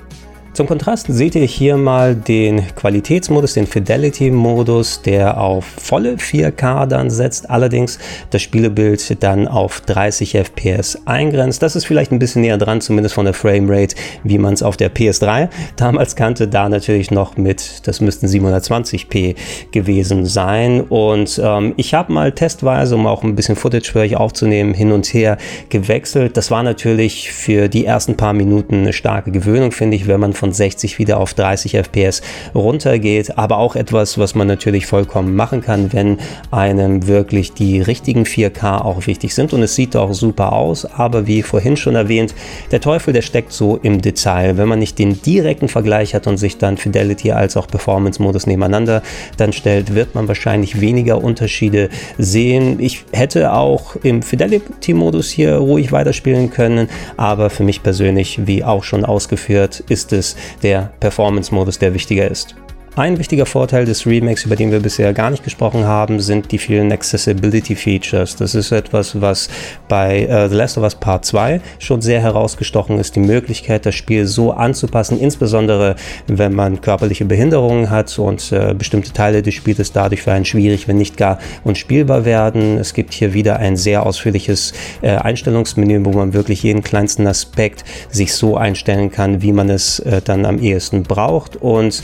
Zum 0.57 0.67
Kontrast 0.67 1.09
seht 1.11 1.35
ihr 1.35 1.45
hier 1.45 1.77
mal 1.77 2.15
den 2.15 2.67
Qualitätsmodus, 2.77 3.53
den 3.53 3.67
Fidelity-Modus, 3.67 5.03
der 5.03 5.39
auf 5.39 5.67
volle 5.67 6.15
4K 6.15 6.87
dann 6.87 7.11
setzt, 7.11 7.51
allerdings 7.51 7.99
das 8.31 8.41
Spielebild 8.41 9.23
dann 9.23 9.49
auf 9.49 9.83
30 9.83 10.35
FPS 10.35 10.97
eingrenzt. 11.05 11.63
Das 11.63 11.77
ist 11.77 11.85
vielleicht 11.85 12.11
ein 12.11 12.19
bisschen 12.19 12.41
näher 12.41 12.57
dran, 12.57 12.81
zumindest 12.81 13.15
von 13.15 13.27
der 13.27 13.35
Framerate, 13.35 13.97
wie 14.25 14.39
man 14.39 14.55
es 14.55 14.63
auf 14.63 14.79
der 14.79 14.91
PS3 14.91 15.51
damals 15.77 16.17
kannte, 16.17 16.49
da 16.49 16.71
natürlich 16.71 17.11
noch 17.11 17.37
mit, 17.37 17.87
das 17.87 18.01
müssten 18.01 18.27
720p 18.27 19.37
gewesen 19.73 20.25
sein. 20.25 20.81
Und 20.81 21.39
ähm, 21.45 21.75
ich 21.77 21.93
habe 21.93 22.15
mal 22.15 22.33
testweise, 22.33 22.95
um 22.95 23.07
auch 23.07 23.25
ein 23.25 23.37
bisschen 23.37 23.57
Footage 23.57 23.93
für 23.93 23.99
euch 23.99 24.17
aufzunehmen, 24.17 24.73
hin 24.73 24.93
und 24.93 25.05
her 25.13 25.37
gewechselt. 25.69 26.39
Das 26.39 26.51
war 26.51 26.63
natürlich 26.63 27.31
für 27.31 27.69
die 27.69 27.85
ersten 27.85 28.17
paar 28.17 28.33
Minuten 28.33 28.77
eine 28.77 28.95
starke 28.95 29.31
Gewöhnung, 29.31 29.71
finde 29.71 29.99
ich, 29.99 30.09
wenn 30.09 30.19
man 30.19 30.33
von 30.33 30.46
von 30.47 30.53
60 30.53 31.01
wieder 31.01 31.19
auf 31.19 31.35
30 31.35 31.75
FPS 31.75 32.23
runtergeht, 32.55 33.37
aber 33.37 33.59
auch 33.59 33.75
etwas, 33.75 34.17
was 34.17 34.37
man 34.37 34.47
natürlich 34.47 34.87
vollkommen 34.87 35.35
machen 35.35 35.61
kann, 35.61 35.93
wenn 35.93 36.19
einem 36.53 37.09
wirklich 37.09 37.53
die 37.53 37.81
richtigen 37.81 38.23
4K 38.23 38.83
auch 38.83 39.09
wichtig 39.09 39.35
sind 39.35 39.53
und 39.53 39.63
es 39.63 39.75
sieht 39.75 39.97
auch 39.97 40.13
super 40.15 40.53
aus, 40.53 40.85
aber 40.85 41.27
wie 41.27 41.43
vorhin 41.43 41.77
schon 41.77 41.97
erwähnt, 41.97 42.33
der 42.71 42.81
Teufel, 42.81 43.13
der 43.13 43.23
steckt 43.23 43.53
so 43.53 43.81
im 43.83 44.01
Detail. 44.01 44.57
Wenn 44.57 44.69
man 44.69 44.79
nicht 44.79 45.01
den 45.01 45.21
direkten 45.21 45.69
Vergleich 45.69 46.15
hat 46.15 46.29
und 46.29 46.37
sich 46.37 46.59
dann 46.59 46.77
Fidelity 46.77 47.33
als 47.33 47.57
auch 47.57 47.67
Performance-Modus 47.67 48.47
nebeneinander 48.47 49.03
dann 49.39 49.53
stellt, 49.53 49.97
wird 49.97 50.15
man 50.15 50.29
wahrscheinlich 50.29 50.81
weniger 50.81 51.25
Unterschiede 51.25 51.89
sehen. 52.19 52.79
Ich 52.79 53.05
hätte 53.13 53.53
auch 53.53 53.97
im 54.05 54.23
Fidelity-Modus 54.23 55.29
hier 55.29 55.57
ruhig 55.57 55.91
weiterspielen 55.91 56.51
können, 56.51 56.89
aber 57.17 57.51
für 57.51 57.65
mich 57.65 57.83
persönlich, 57.83 58.47
wie 58.47 58.63
auch 58.63 58.85
schon 58.85 59.05
ausgeführt, 59.05 59.83
ist 59.89 60.13
es 60.13 60.36
der 60.63 60.93
Performance-Modus, 61.01 61.79
der 61.79 61.95
wichtiger 61.95 62.31
ist. 62.31 62.55
Ein 62.99 63.19
wichtiger 63.19 63.45
Vorteil 63.45 63.85
des 63.85 64.07
Remakes, 64.07 64.47
über 64.47 64.57
den 64.57 64.73
wir 64.73 64.81
bisher 64.81 65.13
gar 65.13 65.31
nicht 65.31 65.45
gesprochen 65.45 65.85
haben, 65.85 66.19
sind 66.19 66.51
die 66.51 66.57
vielen 66.57 66.91
Accessibility 66.91 67.77
Features. 67.77 68.37
Das 68.37 68.55
ist 68.55 68.73
etwas, 68.73 69.21
was 69.21 69.51
bei 69.87 70.27
uh, 70.31 70.49
The 70.49 70.55
Last 70.55 70.79
of 70.79 70.85
Us 70.85 70.95
Part 70.95 71.27
2 71.27 71.61
schon 71.79 72.01
sehr 72.01 72.23
herausgestochen 72.23 72.99
ist. 72.99 73.15
Die 73.15 73.21
Möglichkeit, 73.21 73.85
das 73.85 73.95
Spiel 73.95 74.25
so 74.25 74.53
anzupassen, 74.53 75.21
insbesondere 75.21 75.97
wenn 76.27 76.55
man 76.55 76.81
körperliche 76.81 77.27
Behinderungen 77.27 77.91
hat 77.91 78.19
und 78.19 78.51
uh, 78.53 78.73
bestimmte 78.73 79.13
Teile 79.13 79.43
des 79.43 79.53
Spiels 79.53 79.93
dadurch 79.93 80.23
für 80.23 80.33
einen 80.33 80.47
schwierig, 80.47 80.89
wenn 80.89 80.97
nicht 80.97 81.19
gar 81.19 81.39
unspielbar 81.65 82.25
werden. 82.25 82.79
Es 82.79 82.95
gibt 82.95 83.13
hier 83.13 83.35
wieder 83.35 83.59
ein 83.59 83.77
sehr 83.77 84.07
ausführliches 84.07 84.73
uh, 85.03 85.09
Einstellungsmenü, 85.09 86.03
wo 86.07 86.13
man 86.13 86.33
wirklich 86.33 86.63
jeden 86.63 86.83
kleinsten 86.83 87.27
Aspekt 87.27 87.85
sich 88.09 88.33
so 88.33 88.57
einstellen 88.57 89.11
kann, 89.11 89.43
wie 89.43 89.53
man 89.53 89.69
es 89.69 90.03
dann 90.25 90.47
am 90.47 90.59
ehesten 90.59 91.03
braucht. 91.03 91.57
Und 91.57 92.03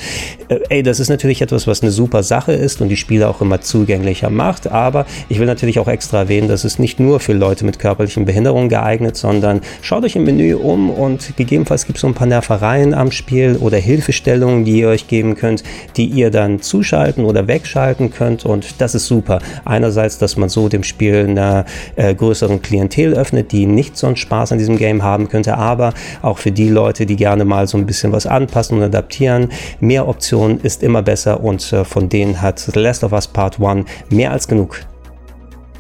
das 0.83 1.01
ist 1.01 1.09
natürlich 1.09 1.43
etwas, 1.43 1.67
was 1.67 1.83
eine 1.83 1.91
super 1.91 2.23
Sache 2.23 2.53
ist 2.53 2.81
und 2.81 2.89
die 2.89 2.97
Spiele 2.97 3.29
auch 3.29 3.41
immer 3.41 3.61
zugänglicher 3.61 4.31
macht. 4.31 4.67
Aber 4.67 5.07
ich 5.29 5.39
will 5.39 5.47
natürlich 5.47 5.79
auch 5.79 5.89
extra 5.89 6.19
erwähnen, 6.21 6.49
dass 6.49 6.65
es 6.65 6.79
nicht 6.79 7.01
nur 7.01 7.21
für 7.21 7.33
Leute 7.33 7.65
mit 7.65 7.79
körperlichen 7.79 8.25
Behinderungen 8.25 8.69
geeignet, 8.69 9.17
sondern 9.17 9.61
schaut 9.83 10.05
euch 10.05 10.17
im 10.17 10.25
Menü 10.25 10.55
um 10.55 10.91
und 10.91 11.37
gegebenenfalls 11.37 11.87
gibt 11.87 11.99
es 11.99 12.03
so 12.03 12.07
ein 12.07 12.15
paar 12.15 12.27
Nervereien 12.27 12.95
am 12.95 13.11
Spiel 13.11 13.57
oder 13.61 13.79
Hilfestellungen, 13.79 14.65
die 14.65 14.81
ihr 14.81 14.89
euch 14.89 15.09
geben 15.09 15.35
könnt, 15.35 15.62
die 15.97 16.07
ihr 16.07 16.31
dann 16.31 16.61
zuschalten 16.61 17.25
oder 17.25 17.47
wegschalten 17.47 18.11
könnt. 18.11 18.45
Und 18.45 18.81
das 18.81 18.95
ist 18.95 19.07
super. 19.07 19.41
Einerseits, 19.65 20.19
dass 20.19 20.37
man 20.37 20.49
so 20.49 20.69
dem 20.69 20.83
Spiel 20.83 21.27
einer 21.29 21.65
äh, 21.97 22.15
größeren 22.15 22.62
Klientel 22.62 23.15
öffnet, 23.15 23.53
die 23.53 23.67
nicht 23.67 23.97
so 23.97 24.07
einen 24.07 24.17
Spaß 24.17 24.53
an 24.53 24.59
diesem 24.59 24.79
Game 24.79 25.03
haben 25.03 25.29
könnte, 25.29 25.57
aber 25.57 25.93
auch 26.23 26.39
für 26.39 26.53
die 26.53 26.69
Leute, 26.69 27.07
die 27.07 27.17
gerne 27.17 27.45
mal 27.45 27.67
so 27.67 27.77
ein 27.77 27.87
bisschen 27.87 28.12
was 28.12 28.27
anpassen 28.27 28.79
und 28.79 28.85
adaptieren. 28.85 29.49
Mehr 29.81 30.09
Optionen 30.09 30.61
ist 30.61 30.72
ist 30.73 30.83
immer 30.83 31.02
besser 31.02 31.43
und 31.43 31.73
äh, 31.73 31.85
von 31.85 32.09
denen 32.09 32.41
hat 32.41 32.59
The 32.59 32.79
Last 32.79 33.05
of 33.05 33.12
Us 33.12 33.29
Part 33.29 33.61
1 33.61 33.87
mehr 34.09 34.33
als 34.33 34.49
genug. 34.49 34.81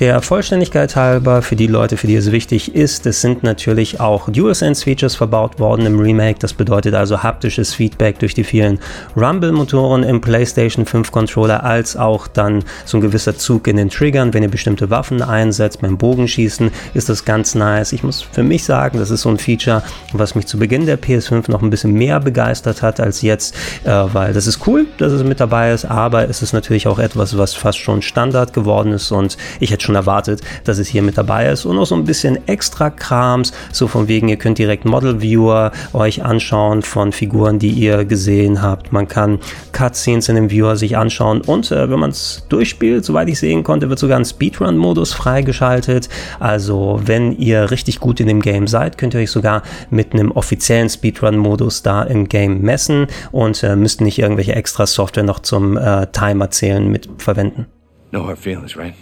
Der 0.02 0.20
Vollständigkeit 0.20 0.96
halber, 0.96 1.42
für 1.42 1.54
die 1.54 1.68
Leute, 1.68 1.96
für 1.96 2.08
die 2.08 2.16
es 2.16 2.32
wichtig 2.32 2.74
ist, 2.74 3.06
es 3.06 3.20
sind 3.20 3.44
natürlich 3.44 4.00
auch 4.00 4.28
DualSense-Features 4.28 5.14
verbaut 5.14 5.60
worden 5.60 5.86
im 5.86 6.00
Remake. 6.00 6.40
Das 6.40 6.54
bedeutet 6.54 6.92
also 6.94 7.22
haptisches 7.22 7.72
Feedback 7.72 8.18
durch 8.18 8.34
die 8.34 8.42
vielen 8.42 8.80
Rumble-Motoren 9.16 10.02
im 10.02 10.20
PlayStation 10.20 10.86
5 10.86 11.12
Controller, 11.12 11.62
als 11.62 11.96
auch 11.96 12.26
dann 12.26 12.64
so 12.84 12.98
ein 12.98 13.00
gewisser 13.00 13.38
Zug 13.38 13.68
in 13.68 13.76
den 13.76 13.90
Triggern. 13.90 14.34
Wenn 14.34 14.42
ihr 14.42 14.48
bestimmte 14.48 14.90
Waffen 14.90 15.22
einsetzt, 15.22 15.80
beim 15.80 15.96
Bogenschießen, 15.96 16.72
ist 16.94 17.08
das 17.08 17.24
ganz 17.24 17.54
nice. 17.54 17.92
Ich 17.92 18.02
muss 18.02 18.22
für 18.22 18.42
mich 18.42 18.64
sagen, 18.64 18.98
das 18.98 19.10
ist 19.10 19.20
so 19.22 19.28
ein 19.28 19.38
Feature, 19.38 19.84
was 20.12 20.34
mich 20.34 20.48
zu 20.48 20.58
Beginn 20.58 20.84
der 20.84 21.00
PS5 21.00 21.48
noch 21.48 21.62
ein 21.62 21.70
bisschen 21.70 21.92
mehr 21.92 22.18
begeistert 22.18 22.82
hat 22.82 22.98
als 22.98 23.22
jetzt, 23.22 23.54
äh, 23.84 23.90
weil 23.90 24.32
das 24.32 24.48
ist 24.48 24.66
cool, 24.66 24.84
dass 24.98 25.12
es 25.12 25.22
mit 25.22 25.38
dabei 25.38 25.70
ist, 25.70 25.84
aber 25.84 26.28
es 26.28 26.42
ist 26.42 26.54
natürlich 26.54 26.88
auch 26.88 26.98
etwas, 26.98 27.38
was 27.38 27.54
fast 27.54 27.78
schon 27.78 28.02
Standard 28.02 28.52
geworden 28.52 28.90
ist 28.94 29.12
und 29.12 29.36
ich 29.60 29.70
hätte 29.70 29.84
schon 29.84 29.91
schon 29.92 29.96
erwartet, 29.96 30.40
dass 30.64 30.78
es 30.78 30.88
hier 30.88 31.02
mit 31.02 31.18
dabei 31.18 31.50
ist 31.50 31.66
und 31.66 31.76
noch 31.76 31.84
so 31.84 31.94
ein 31.94 32.04
bisschen 32.04 32.38
extra 32.48 32.90
Krams, 32.90 33.52
so 33.72 33.86
von 33.86 34.08
wegen, 34.08 34.28
ihr 34.28 34.36
könnt 34.36 34.58
direkt 34.58 34.84
Model 34.84 35.20
Viewer 35.20 35.72
euch 35.92 36.24
anschauen 36.24 36.82
von 36.82 37.12
Figuren, 37.12 37.58
die 37.58 37.70
ihr 37.70 38.04
gesehen 38.04 38.62
habt. 38.62 38.92
Man 38.92 39.06
kann 39.06 39.38
Cutscenes 39.72 40.28
in 40.28 40.36
dem 40.36 40.50
Viewer 40.50 40.76
sich 40.76 40.96
anschauen 40.96 41.42
und 41.42 41.70
äh, 41.70 41.90
wenn 41.90 41.98
man 41.98 42.10
es 42.10 42.44
durchspielt, 42.48 43.04
soweit 43.04 43.28
ich 43.28 43.38
sehen 43.38 43.62
konnte, 43.64 43.88
wird 43.90 43.98
sogar 43.98 44.18
ein 44.18 44.24
Speedrun-Modus 44.24 45.12
freigeschaltet. 45.12 46.08
Also 46.40 47.00
wenn 47.04 47.32
ihr 47.32 47.70
richtig 47.70 48.00
gut 48.00 48.20
in 48.20 48.28
dem 48.28 48.40
Game 48.40 48.66
seid, 48.66 48.96
könnt 48.96 49.14
ihr 49.14 49.20
euch 49.20 49.30
sogar 49.30 49.62
mit 49.90 50.14
einem 50.14 50.30
offiziellen 50.32 50.88
Speedrun-Modus 50.88 51.82
da 51.82 52.02
im 52.02 52.28
Game 52.28 52.62
messen 52.62 53.06
und 53.30 53.62
äh, 53.62 53.76
müsst 53.76 54.00
nicht 54.00 54.18
irgendwelche 54.18 54.54
extra 54.54 54.86
Software 54.86 55.24
noch 55.24 55.40
zum 55.40 55.76
äh, 55.76 56.06
Timer 56.12 56.50
zählen 56.50 56.90
mit 56.90 57.08
verwenden. 57.18 57.66
No 58.10 58.26
hard 58.26 58.38
feelings, 58.38 58.76
right? 58.76 58.94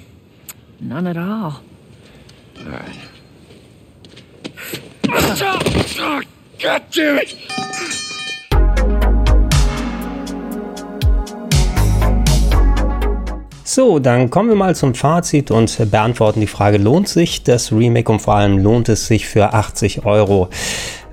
None 0.80 1.06
at 1.08 1.16
all. 1.18 1.60
All 2.58 2.72
right. 2.72 2.96
God 6.58 6.82
damn 6.90 7.18
it! 7.18 7.36
So, 13.64 14.00
dann 14.00 14.30
kommen 14.30 14.48
wir 14.48 14.56
mal 14.56 14.74
zum 14.74 14.94
Fazit 14.94 15.50
und 15.50 15.90
beantworten 15.90 16.40
die 16.40 16.46
Frage, 16.46 16.78
lohnt 16.78 17.08
sich 17.08 17.44
das 17.44 17.70
Remake 17.70 18.10
und 18.10 18.20
vor 18.20 18.34
allem 18.34 18.58
lohnt 18.58 18.88
es 18.88 19.06
sich 19.06 19.28
für 19.28 19.52
80 19.54 20.04
Euro? 20.04 20.48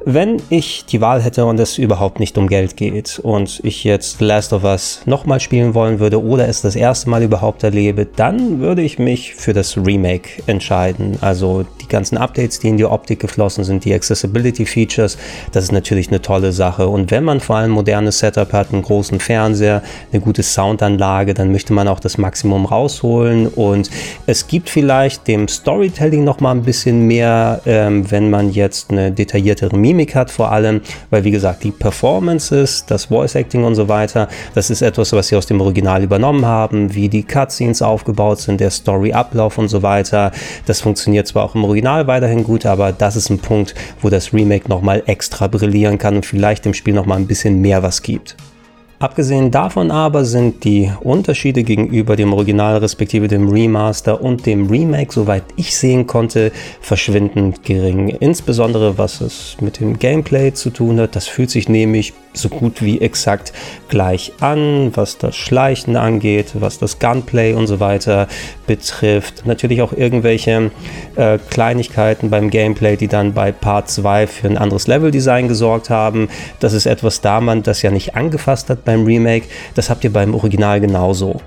Wenn 0.09 0.41
ich 0.49 0.85
die 0.85 1.01
Wahl 1.01 1.21
hätte 1.21 1.43
und 1.43 1.59
es 1.59 1.77
überhaupt 1.77 2.21
nicht 2.21 2.37
um 2.37 2.47
Geld 2.47 2.77
geht 2.77 3.19
und 3.19 3.59
ich 3.65 3.83
jetzt 3.83 4.21
Last 4.21 4.53
of 4.53 4.63
Us 4.63 5.01
nochmal 5.05 5.41
spielen 5.41 5.73
wollen 5.73 5.99
würde 5.99 6.23
oder 6.23 6.47
es 6.47 6.61
das 6.61 6.77
erste 6.77 7.09
Mal 7.09 7.23
überhaupt 7.23 7.61
erlebe, 7.61 8.07
dann 8.15 8.61
würde 8.61 8.83
ich 8.83 8.99
mich 8.99 9.35
für 9.35 9.51
das 9.51 9.75
Remake 9.75 10.41
entscheiden. 10.47 11.17
Also 11.19 11.65
die 11.81 11.89
ganzen 11.89 12.17
Updates, 12.17 12.59
die 12.59 12.69
in 12.69 12.77
die 12.77 12.85
Optik 12.85 13.19
geflossen 13.19 13.65
sind, 13.65 13.83
die 13.83 13.93
Accessibility 13.93 14.65
Features, 14.65 15.17
das 15.51 15.65
ist 15.65 15.73
natürlich 15.73 16.07
eine 16.07 16.21
tolle 16.21 16.53
Sache. 16.53 16.87
Und 16.87 17.11
wenn 17.11 17.25
man 17.25 17.41
vor 17.41 17.57
allem 17.57 17.71
ein 17.71 17.75
modernes 17.75 18.19
Setup 18.19 18.53
hat, 18.53 18.71
einen 18.71 18.83
großen 18.83 19.19
Fernseher, 19.19 19.83
eine 20.13 20.21
gute 20.21 20.41
Soundanlage, 20.41 21.33
dann 21.33 21.51
möchte 21.51 21.73
man 21.73 21.89
auch 21.89 21.99
das 21.99 22.17
Maximum 22.17 22.65
rausholen. 22.65 23.49
Und 23.49 23.89
es 24.25 24.47
gibt 24.47 24.69
vielleicht 24.69 25.27
dem 25.27 25.49
Storytelling 25.49 26.23
nochmal 26.23 26.55
ein 26.55 26.63
bisschen 26.63 27.07
mehr, 27.07 27.59
ähm, 27.65 28.09
wenn 28.09 28.29
man 28.29 28.53
jetzt 28.53 28.89
eine 28.89 29.11
detailliertere 29.11 29.75
Mimik 29.77 29.96
Mimik 29.97 30.13
hat 30.13 30.29
vor 30.29 30.51
allem, 30.51 30.81
weil 31.09 31.23
wie 31.23 31.31
gesagt, 31.31 31.63
die 31.63 31.71
Performances, 31.71 32.85
das 32.85 33.05
Voice 33.05 33.33
Acting 33.33 33.63
und 33.63 33.73
so 33.73 33.89
weiter, 33.89 34.27
das 34.53 34.69
ist 34.69 34.83
etwas, 34.83 35.11
was 35.11 35.29
sie 35.29 35.35
aus 35.35 35.47
dem 35.47 35.59
Original 35.59 36.03
übernommen 36.03 36.45
haben, 36.45 36.93
wie 36.93 37.09
die 37.09 37.23
Cutscenes 37.23 37.81
aufgebaut 37.81 38.39
sind, 38.39 38.61
der 38.61 38.69
Story-Ablauf 38.69 39.57
und 39.57 39.69
so 39.69 39.81
weiter. 39.81 40.31
Das 40.67 40.81
funktioniert 40.81 41.27
zwar 41.27 41.45
auch 41.45 41.55
im 41.55 41.63
Original 41.63 42.05
weiterhin 42.05 42.43
gut, 42.43 42.67
aber 42.67 42.91
das 42.91 43.15
ist 43.15 43.31
ein 43.31 43.39
Punkt, 43.39 43.73
wo 44.01 44.09
das 44.09 44.33
Remake 44.33 44.69
nochmal 44.69 45.01
extra 45.07 45.47
brillieren 45.47 45.97
kann 45.97 46.17
und 46.17 46.25
vielleicht 46.27 46.65
dem 46.65 46.75
Spiel 46.75 46.93
nochmal 46.93 47.17
ein 47.17 47.25
bisschen 47.25 47.59
mehr 47.59 47.81
was 47.81 48.03
gibt. 48.03 48.35
Abgesehen 48.99 49.51
davon 49.51 49.91
aber 49.91 50.25
sind 50.25 50.63
die 50.63 50.91
Unterschiede 51.01 51.61
gegenüber 51.61 52.15
dem 52.15 52.33
Original 52.33 52.77
respektive 52.77 53.27
dem 53.27 53.47
Remaster 53.47 54.21
und 54.21 54.47
dem 54.47 54.71
Remake, 54.71 55.13
soweit 55.13 55.43
ich 55.55 55.77
sehen 55.77 56.07
konnte, 56.07 56.51
verschwindend 56.81 57.63
gering. 57.63 58.09
Insbesondere 58.09 58.97
was 58.97 59.21
es 59.21 59.57
mit 59.61 59.79
dem 59.79 59.99
Gameplay 59.99 60.51
zu 60.51 60.71
tun 60.71 60.99
hat, 60.99 61.15
das 61.15 61.27
fühlt 61.27 61.51
sich 61.51 61.69
nämlich 61.69 62.13
so 62.33 62.49
gut 62.49 62.81
wie 62.81 63.01
exakt 63.01 63.53
gleich 63.89 64.31
an, 64.39 64.91
was 64.95 65.17
das 65.17 65.35
Schleichen 65.35 65.95
angeht, 65.95 66.53
was 66.55 66.79
das 66.79 66.99
Gunplay 66.99 67.53
und 67.53 67.67
so 67.67 67.79
weiter 67.79 68.27
betrifft. 68.65 69.45
Natürlich 69.45 69.81
auch 69.81 69.93
irgendwelche 69.93 70.71
äh, 71.15 71.39
Kleinigkeiten 71.49 72.29
beim 72.29 72.49
Gameplay, 72.49 72.95
die 72.95 73.07
dann 73.07 73.33
bei 73.33 73.51
Part 73.51 73.89
2 73.89 74.27
für 74.27 74.47
ein 74.47 74.57
anderes 74.57 74.87
Leveldesign 74.87 75.47
gesorgt 75.47 75.89
haben. 75.89 76.29
Das 76.59 76.73
ist 76.73 76.85
etwas 76.85 77.21
da 77.21 77.41
man 77.41 77.63
das 77.63 77.81
ja 77.81 77.91
nicht 77.91 78.15
angefasst 78.15 78.69
hat 78.69 78.85
beim 78.87 79.03
Remake. 79.05 79.47
Das 79.75 79.91
habt 79.91 80.03
ihr 80.03 80.11
beim 80.11 80.33
Original 80.33 80.81
genauso. 80.81 81.39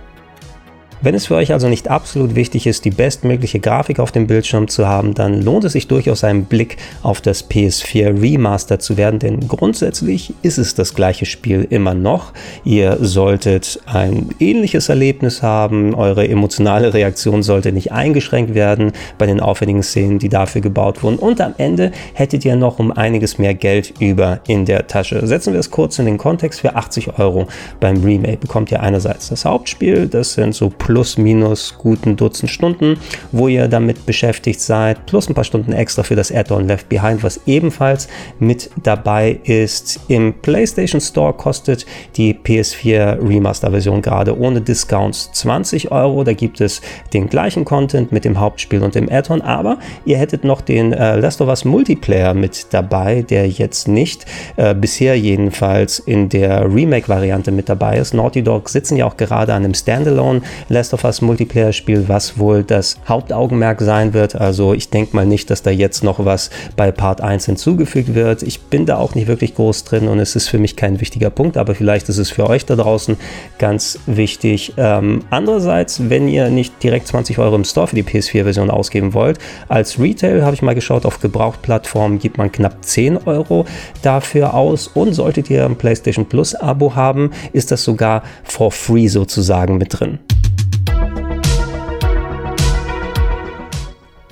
Wenn 1.03 1.15
es 1.15 1.29
für 1.29 1.37
euch 1.37 1.51
also 1.55 1.67
nicht 1.67 1.89
absolut 1.89 2.35
wichtig 2.35 2.67
ist, 2.67 2.85
die 2.85 2.91
bestmögliche 2.91 3.59
Grafik 3.59 4.01
auf 4.01 4.13
dem 4.13 4.27
Bildschirm 4.27 4.69
zu 4.69 4.87
haben, 4.87 5.15
dann 5.15 5.41
lohnt 5.41 5.65
es 5.65 5.73
sich 5.73 5.89
durchaus 5.89 6.25
einen 6.25 6.45
Blick 6.45 6.77
auf 7.03 7.23
das 7.23 7.49
PS4 7.49 8.21
Remaster 8.21 8.79
zu 8.79 8.99
werden, 8.99 9.19
denn 9.19 9.49
grundsätzlich 9.49 10.35
ist 10.43 10.59
es 10.59 10.75
das 10.75 10.95
gleiche 10.95 11.25
Spiel 11.25 11.67
immer 11.71 11.95
noch. 11.95 12.35
Ihr 12.65 12.99
solltet 13.01 13.81
ein 13.87 14.29
ähnliches 14.41 14.91
Erlebnis 14.91 15.43
haben, 15.43 15.95
eure 15.95 16.29
emotionale 16.29 16.93
Reaktion 16.93 17.43
sollte 17.43 17.73
nicht 17.73 17.93
eingeschränkt 17.93 18.55
werden 18.55 18.93
bei 19.17 19.25
den 19.25 19.41
aufwendigen 19.41 19.83
Szenen, 19.83 20.19
die 20.19 20.29
dafür 20.29 20.61
gebaut 20.61 21.03
wurden 21.03 21.17
und 21.17 21.41
am 21.41 21.55
Ende 21.57 21.93
hättet 22.13 22.45
ihr 22.45 22.57
noch 22.57 22.79
um 22.79 22.93
einiges 22.93 23.39
mehr 23.39 23.55
Geld 23.55 23.95
über 24.01 24.41
in 24.47 24.67
der 24.67 24.87
Tasche. 24.87 25.27
Setzen 25.27 25.55
wir 25.55 25.61
es 25.61 25.71
kurz 25.71 25.99
in 25.99 26.05
den 26.05 26.19
Kontext, 26.19 26.61
für 26.61 26.77
80 26.77 27.19
Euro 27.19 27.49
beim 27.81 28.05
Remake 28.05 28.37
bekommt 28.37 28.71
ihr 28.71 28.83
einerseits 28.83 29.31
das 29.31 29.47
Hauptspiel, 29.47 30.07
das 30.07 30.35
sind 30.35 30.55
so 30.55 30.69
plus 30.91 31.19
minus 31.19 31.77
guten 31.79 32.17
Dutzend 32.17 32.51
Stunden, 32.51 32.97
wo 33.31 33.47
ihr 33.47 33.69
damit 33.69 34.07
beschäftigt 34.07 34.61
seid, 34.61 35.07
plus 35.07 35.29
ein 35.29 35.35
paar 35.35 35.45
Stunden 35.45 35.73
extra 35.73 36.03
für 36.03 36.17
das 36.17 36.33
Add-on 36.33 36.67
Left 36.67 36.89
Behind, 36.89 37.23
was 37.23 37.41
ebenfalls 37.47 38.09
mit 38.41 38.69
dabei 38.83 39.39
ist. 39.45 40.01
Im 40.09 40.35
PlayStation 40.43 41.01
Store 41.01 41.33
kostet 41.33 41.87
die 42.17 42.35
PS4 42.35 43.25
Remaster-Version 43.25 44.03
gerade 44.03 44.37
ohne 44.37 44.61
Discounts 44.63 45.31
20 45.31 45.93
Euro. 45.93 46.25
Da 46.25 46.33
gibt 46.33 46.61
es 46.61 46.81
den 47.15 47.29
gleichen 47.29 47.65
Content 47.65 48.11
mit 48.11 48.25
dem 48.25 48.41
Hauptspiel 48.41 48.83
und 48.83 48.97
dem 48.97 49.09
Add-on, 49.09 49.43
aber 49.43 49.79
ihr 50.05 50.19
hättet 50.19 50.43
noch 50.43 50.61
den 50.61 50.93
äh, 50.93 51.15
Last 51.15 51.41
of 51.41 51.47
Us 51.47 51.65
Multiplayer 51.65 52.35
mit 52.35 52.67
dabei, 52.75 53.23
der 53.23 53.49
jetzt 53.49 53.87
nicht 53.87 54.27
äh, 54.57 54.75
bisher 54.75 55.17
jedenfalls 55.17 56.01
in 56.01 56.29
der 56.29 56.65
Remake-Variante 56.65 57.53
mit 57.53 57.69
dabei 57.69 57.99
ist. 57.99 58.13
Naughty 58.13 58.43
Dog 58.43 58.69
sitzen 58.69 58.97
ja 58.97 59.07
auch 59.07 59.17
gerade 59.17 59.55
an 59.55 59.63
einem 59.63 59.75
Standalone 59.75 60.43
Last 60.69 60.80
of 60.95 61.05
Us 61.05 61.21
Multiplayer-Spiel, 61.21 62.09
was 62.09 62.39
wohl 62.39 62.65
das 62.65 62.99
Hauptaugenmerk 63.07 63.81
sein 63.81 64.15
wird. 64.15 64.35
Also 64.35 64.73
ich 64.73 64.89
denke 64.89 65.15
mal 65.15 65.27
nicht, 65.27 65.51
dass 65.51 65.63
da 65.63 65.71
jetzt 65.71 66.03
noch 66.03 66.25
was 66.25 66.51
bei 66.77 66.91
Part 66.91 67.21
1 67.21 67.47
hinzugefügt 67.47 68.15
wird. 68.15 68.43
Ich 68.43 68.61
bin 68.63 68.87
da 68.87 68.97
auch 68.97 69.15
nicht 69.15 69.29
wirklich 69.29 69.55
groß 69.55 69.85
drin 69.85 70.09
und 70.09 70.19
es 70.19 70.35
ist 70.37 70.49
für 70.49 70.59
mich 70.59 70.77
kein 70.77 71.01
wichtiger 71.01 71.31
Punkt, 71.31 71.57
aber 71.57 71.75
vielleicht 71.75 72.09
ist 72.09 72.19
es 72.19 72.31
für 72.31 72.49
euch 72.49 72.65
da 72.65 72.77
draußen 72.77 73.17
ganz 73.59 73.99
wichtig. 74.07 74.73
Ähm, 74.77 75.21
andererseits, 75.31 76.09
wenn 76.09 76.29
ihr 76.29 76.49
nicht 76.51 76.83
direkt 76.83 77.07
20 77.07 77.39
Euro 77.39 77.57
im 77.57 77.65
Store 77.65 77.87
für 77.87 77.97
die 77.97 78.03
PS4-Version 78.03 78.71
ausgeben 78.71 79.15
wollt, 79.15 79.39
als 79.69 80.01
Retail 80.01 80.43
habe 80.43 80.55
ich 80.55 80.63
mal 80.63 80.75
geschaut, 80.75 81.05
auf 81.05 81.21
Gebrauchtplattformen 81.21 82.19
gibt 82.19 82.39
man 82.39 82.51
knapp 82.51 82.85
10 82.85 83.19
Euro 83.27 83.67
dafür 84.03 84.55
aus 84.55 84.89
und 84.89 85.13
solltet 85.13 85.51
ihr 85.51 85.65
ein 85.65 85.77
PlayStation 85.77 86.27
Plus 86.27 86.55
Abo 86.55 86.95
haben, 86.95 87.31
ist 87.53 87.71
das 87.71 87.85
sogar 87.85 88.23
for 88.45 88.73
free 88.73 89.09
sozusagen 89.09 89.79
mit 89.79 90.01
drin. 90.01 90.19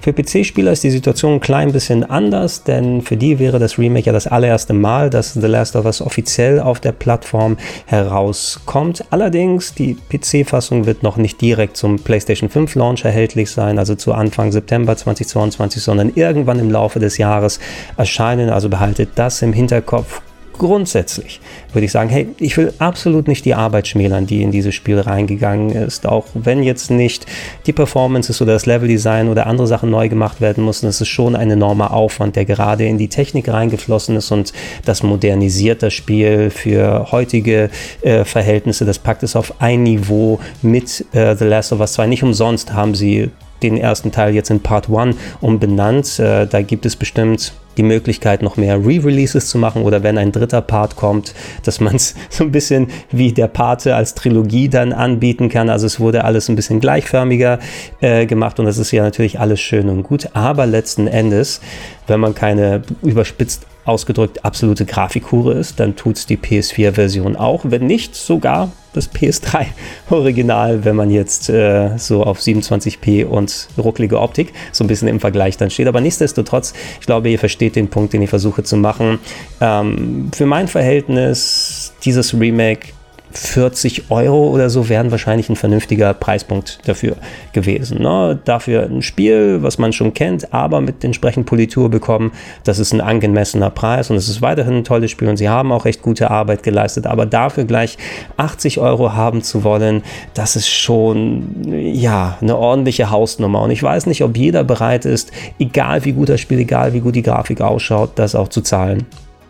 Für 0.01 0.13
PC-Spieler 0.13 0.73
ist 0.73 0.85
die 0.85 0.91
Situation 0.91 1.35
ein 1.35 1.41
klein 1.41 1.73
bisschen 1.73 2.09
anders, 2.09 2.63
denn 2.63 3.03
für 3.03 3.17
die 3.17 3.39
wäre 3.39 3.59
das 3.59 3.79
Remake 3.79 4.07
ja 4.07 4.13
das 4.13 4.27
allererste 4.27 4.73
Mal, 4.73 5.11
dass 5.11 5.35
The 5.35 5.47
Last 5.47 5.75
of 5.77 5.85
Us 5.87 6.01
offiziell 6.01 6.61
auf 6.61 6.81
der 6.81 6.93
Plattform 6.93 7.57
herauskommt. 7.87 9.05
Allerdings, 9.11 9.75
die 9.75 9.97
PC-Fassung 10.11 10.87
wird 10.87 11.03
noch 11.03 11.17
nicht 11.17 11.41
direkt 11.41 11.77
zum 11.77 11.99
PlayStation 11.99 12.49
5 12.49 12.75
Launch 12.77 13.05
erhältlich 13.05 13.51
sein, 13.51 13.79
also 13.79 13.95
zu 13.97 14.13
Anfang 14.13 14.53
September 14.53 14.97
2022, 14.97 15.83
sondern 15.83 16.13
irgendwann 16.15 16.61
im 16.61 16.71
Laufe 16.71 17.01
des 17.01 17.19
Jahres 17.19 17.59
erscheinen. 17.97 18.51
Also 18.51 18.69
behaltet 18.69 19.11
das 19.17 19.43
im 19.43 19.53
Hinterkopf 19.53 20.23
grundsätzlich 20.59 21.41
würde 21.73 21.85
ich 21.85 21.93
sagen, 21.93 22.11
hey, 22.11 22.29
ich 22.39 22.57
will 22.57 22.73
absolut 22.79 23.29
nicht 23.29 23.45
die 23.45 23.55
Arbeit 23.55 23.89
schmälern, 23.89 24.27
die 24.27 24.43
in 24.43 24.51
dieses 24.51 24.75
Spiel 24.75 25.01
reingegangen 25.01 25.71
ist. 25.71 26.07
Auch 26.07 26.27
wenn 26.35 26.63
jetzt 26.63 26.91
nicht 26.91 27.27
die 27.67 27.73
Performances 27.73 28.43
oder 28.43 28.53
das 28.53 28.67
Leveldesign 28.67 29.29
oder 29.29 29.47
andere 29.47 29.67
Sachen 29.67 29.91
neu 29.91 30.09
gemacht 30.09 30.41
werden 30.41 30.65
mussten, 30.65 30.87
es 30.87 31.01
ist 31.01 31.09
schon 31.09 31.37
ein 31.37 31.51
enormer 31.51 31.93
Aufwand, 31.93 32.37
der 32.37 32.45
gerade 32.45 32.87
in 32.87 32.99
die 32.99 33.09
Technik 33.09 33.49
reingeflossen 33.49 34.17
ist 34.17 34.31
und 34.31 34.53
das 34.85 35.03
modernisiert 35.03 35.83
das 35.83 35.95
Spiel 35.95 36.51
für 36.51 37.11
heutige 37.13 37.71
äh, 38.03 38.25
Verhältnisse. 38.25 38.85
Das 38.85 38.99
packt 38.99 39.23
es 39.23 39.37
auf 39.37 39.61
ein 39.61 39.83
Niveau 39.83 40.41
mit 40.63 41.05
äh, 41.13 41.37
The 41.37 41.45
Last 41.45 41.73
of 41.73 41.81
Us 41.81 41.95
2. 41.95 42.07
Nicht 42.09 42.23
umsonst 42.23 42.73
haben 42.73 42.95
sie 42.95 43.31
den 43.63 43.77
ersten 43.77 44.13
Teil 44.13 44.35
jetzt 44.35 44.51
in 44.51 44.61
Part 44.61 44.89
1 44.91 45.17
umbenannt. 45.41 46.19
Äh, 46.19 46.47
da 46.47 46.63
gibt 46.63 46.87
es 46.87 46.97
bestimmt 46.97 47.53
die 47.79 47.83
Möglichkeit, 47.83 48.43
noch 48.43 48.57
mehr 48.57 48.77
Re-Releases 48.77 49.49
zu 49.49 49.57
machen 49.57 49.83
oder 49.83 50.03
wenn 50.03 50.19
ein 50.19 50.33
dritter 50.33 50.61
Part 50.61 50.97
kommt, 50.97 51.33
dass 51.63 51.81
man 51.81 51.95
es 51.95 52.15
so 52.29 52.45
ein 52.45 52.53
bisschen 52.53 52.89
wie 53.11 53.33
der 53.33 53.47
Pate 53.47 53.95
als 53.95 54.15
Trilogie 54.15 54.69
dann 54.69 54.93
anbieten 54.93 55.49
kann. 55.49 55.71
Also 55.71 55.87
es 55.87 56.01
wurde 56.01 56.25
alles 56.25 56.49
ein 56.49 56.57
bisschen 56.57 56.81
gleichförmiger 56.81 57.61
äh, 58.01 58.27
gemacht 58.27 58.59
und 58.59 58.67
das 58.67 58.79
ist 58.79 58.91
ja 58.91 59.03
natürlich 59.03 59.41
alles 59.41 59.61
schön 59.61 59.89
und 59.89 60.03
gut. 60.03 60.29
Aber 60.35 60.67
letzten 60.67 61.07
Endes, 61.07 61.61
wenn 62.07 62.21
man 62.21 62.35
keine 62.35 62.83
überspitzt 63.03 63.67
ausgedrückt 63.89 64.45
absolute 64.45 64.85
Grafikhure 64.85 65.55
ist, 65.55 65.81
dann 65.81 65.97
tut 65.97 66.17
es 66.17 66.27
die 66.27 66.37
PS4-Version 66.37 67.37
auch, 67.37 67.63
wenn 67.65 67.87
nicht 67.87 68.15
sogar 68.15 68.71
das 68.93 69.11
PS3-Original, 69.13 70.85
wenn 70.85 70.97
man 70.97 71.11
jetzt 71.11 71.49
äh, 71.49 71.97
so 71.97 72.23
auf 72.23 72.39
27p 72.39 73.25
und 73.25 73.69
rucklige 73.79 74.21
Optik 74.21 74.53
so 74.73 74.85
ein 74.85 74.87
bisschen 74.87 75.09
im 75.09 75.21
Vergleich 75.21 75.57
dann 75.57 75.71
steht. 75.71 75.89
Aber 75.89 76.01
nichtsdestotrotz, 76.01 76.75
ich 77.01 77.07
glaube, 77.07 77.31
ihr 77.31 77.39
versteht 77.39 77.77
den 77.77 77.89
Punkt, 77.89 78.13
den 78.13 78.23
ich 78.23 78.31
versuche 78.31 78.63
zu 78.63 78.77
machen. 78.77 79.19
Ähm, 79.61 80.31
für 80.35 80.47
mein 80.47 80.69
Verhältnis, 80.69 81.93
dieses 82.05 82.39
Remake 82.39 82.89
40 83.33 84.11
Euro 84.11 84.49
oder 84.49 84.71
so 84.71 84.89
wären 84.89 85.11
wahrscheinlich 85.11 85.49
ein 85.49 85.57
vernünftiger 85.57 86.15
Preispunkt 86.15 86.79
dafür 86.87 87.17
gewesen. 87.53 88.03
Ne? 88.03 88.39
Dafür 88.45 88.85
ein 88.85 89.03
Spiel, 89.03 89.63
was 89.63 89.79
man 89.79 89.93
schon 89.93 90.15
kennt, 90.15 90.53
aber 90.53 90.81
mit 90.81 91.05
entsprechend 91.05 91.47
Politur 91.47 91.91
bekommen, 91.91 92.33
das 92.65 92.79
ist 92.79 92.93
ein 92.93 93.01
angemessener 93.01 93.71
Preis 93.71 94.11
und 94.11 94.17
es 94.17 94.29
ist 94.29 94.43
weiterhin 94.43 94.79
ein 94.79 94.85
tolles 94.85 95.11
Spiel 95.11 95.29
und 95.29 95.37
sie 95.37 95.49
haben 95.49 95.73
auch 95.73 95.85
recht 95.85 96.03
gute 96.03 96.31
Arbeit 96.31 96.63
geleistet, 96.63 97.07
aber 97.07 97.27
dafür 97.27 97.65
gleich 97.65 97.99
80 98.37 98.79
Euro 98.79 99.13
haben 99.13 99.43
zu 99.43 99.65
wollen, 99.65 100.03
das 100.35 100.57
ist 100.57 100.69
schon, 100.69 101.65
ja, 101.73 102.39
eine 102.41 102.57
ordentliche 102.57 103.11
Hausnummer 103.11 103.63
und 103.63 103.71
ich 103.71 103.83
weiß 103.83 104.07
nicht, 104.07 104.23
ob 104.23 104.37
jeder 104.37 104.65
bereit 104.65 105.05
ist, 105.05 105.33
egal 105.59 106.05
wie 106.05 106.13
gut 106.13 106.29
das 106.29 106.41
Spiel, 106.41 106.61
egal 106.61 106.93
wie 106.95 107.01
gut 107.01 107.15
die 107.15 107.23
Grafik 107.23 107.61
ausschaut, 107.61 108.13
das 108.17 108.35
auch 108.35 108.49
zu 108.49 108.63
zahlen. 108.63 109.07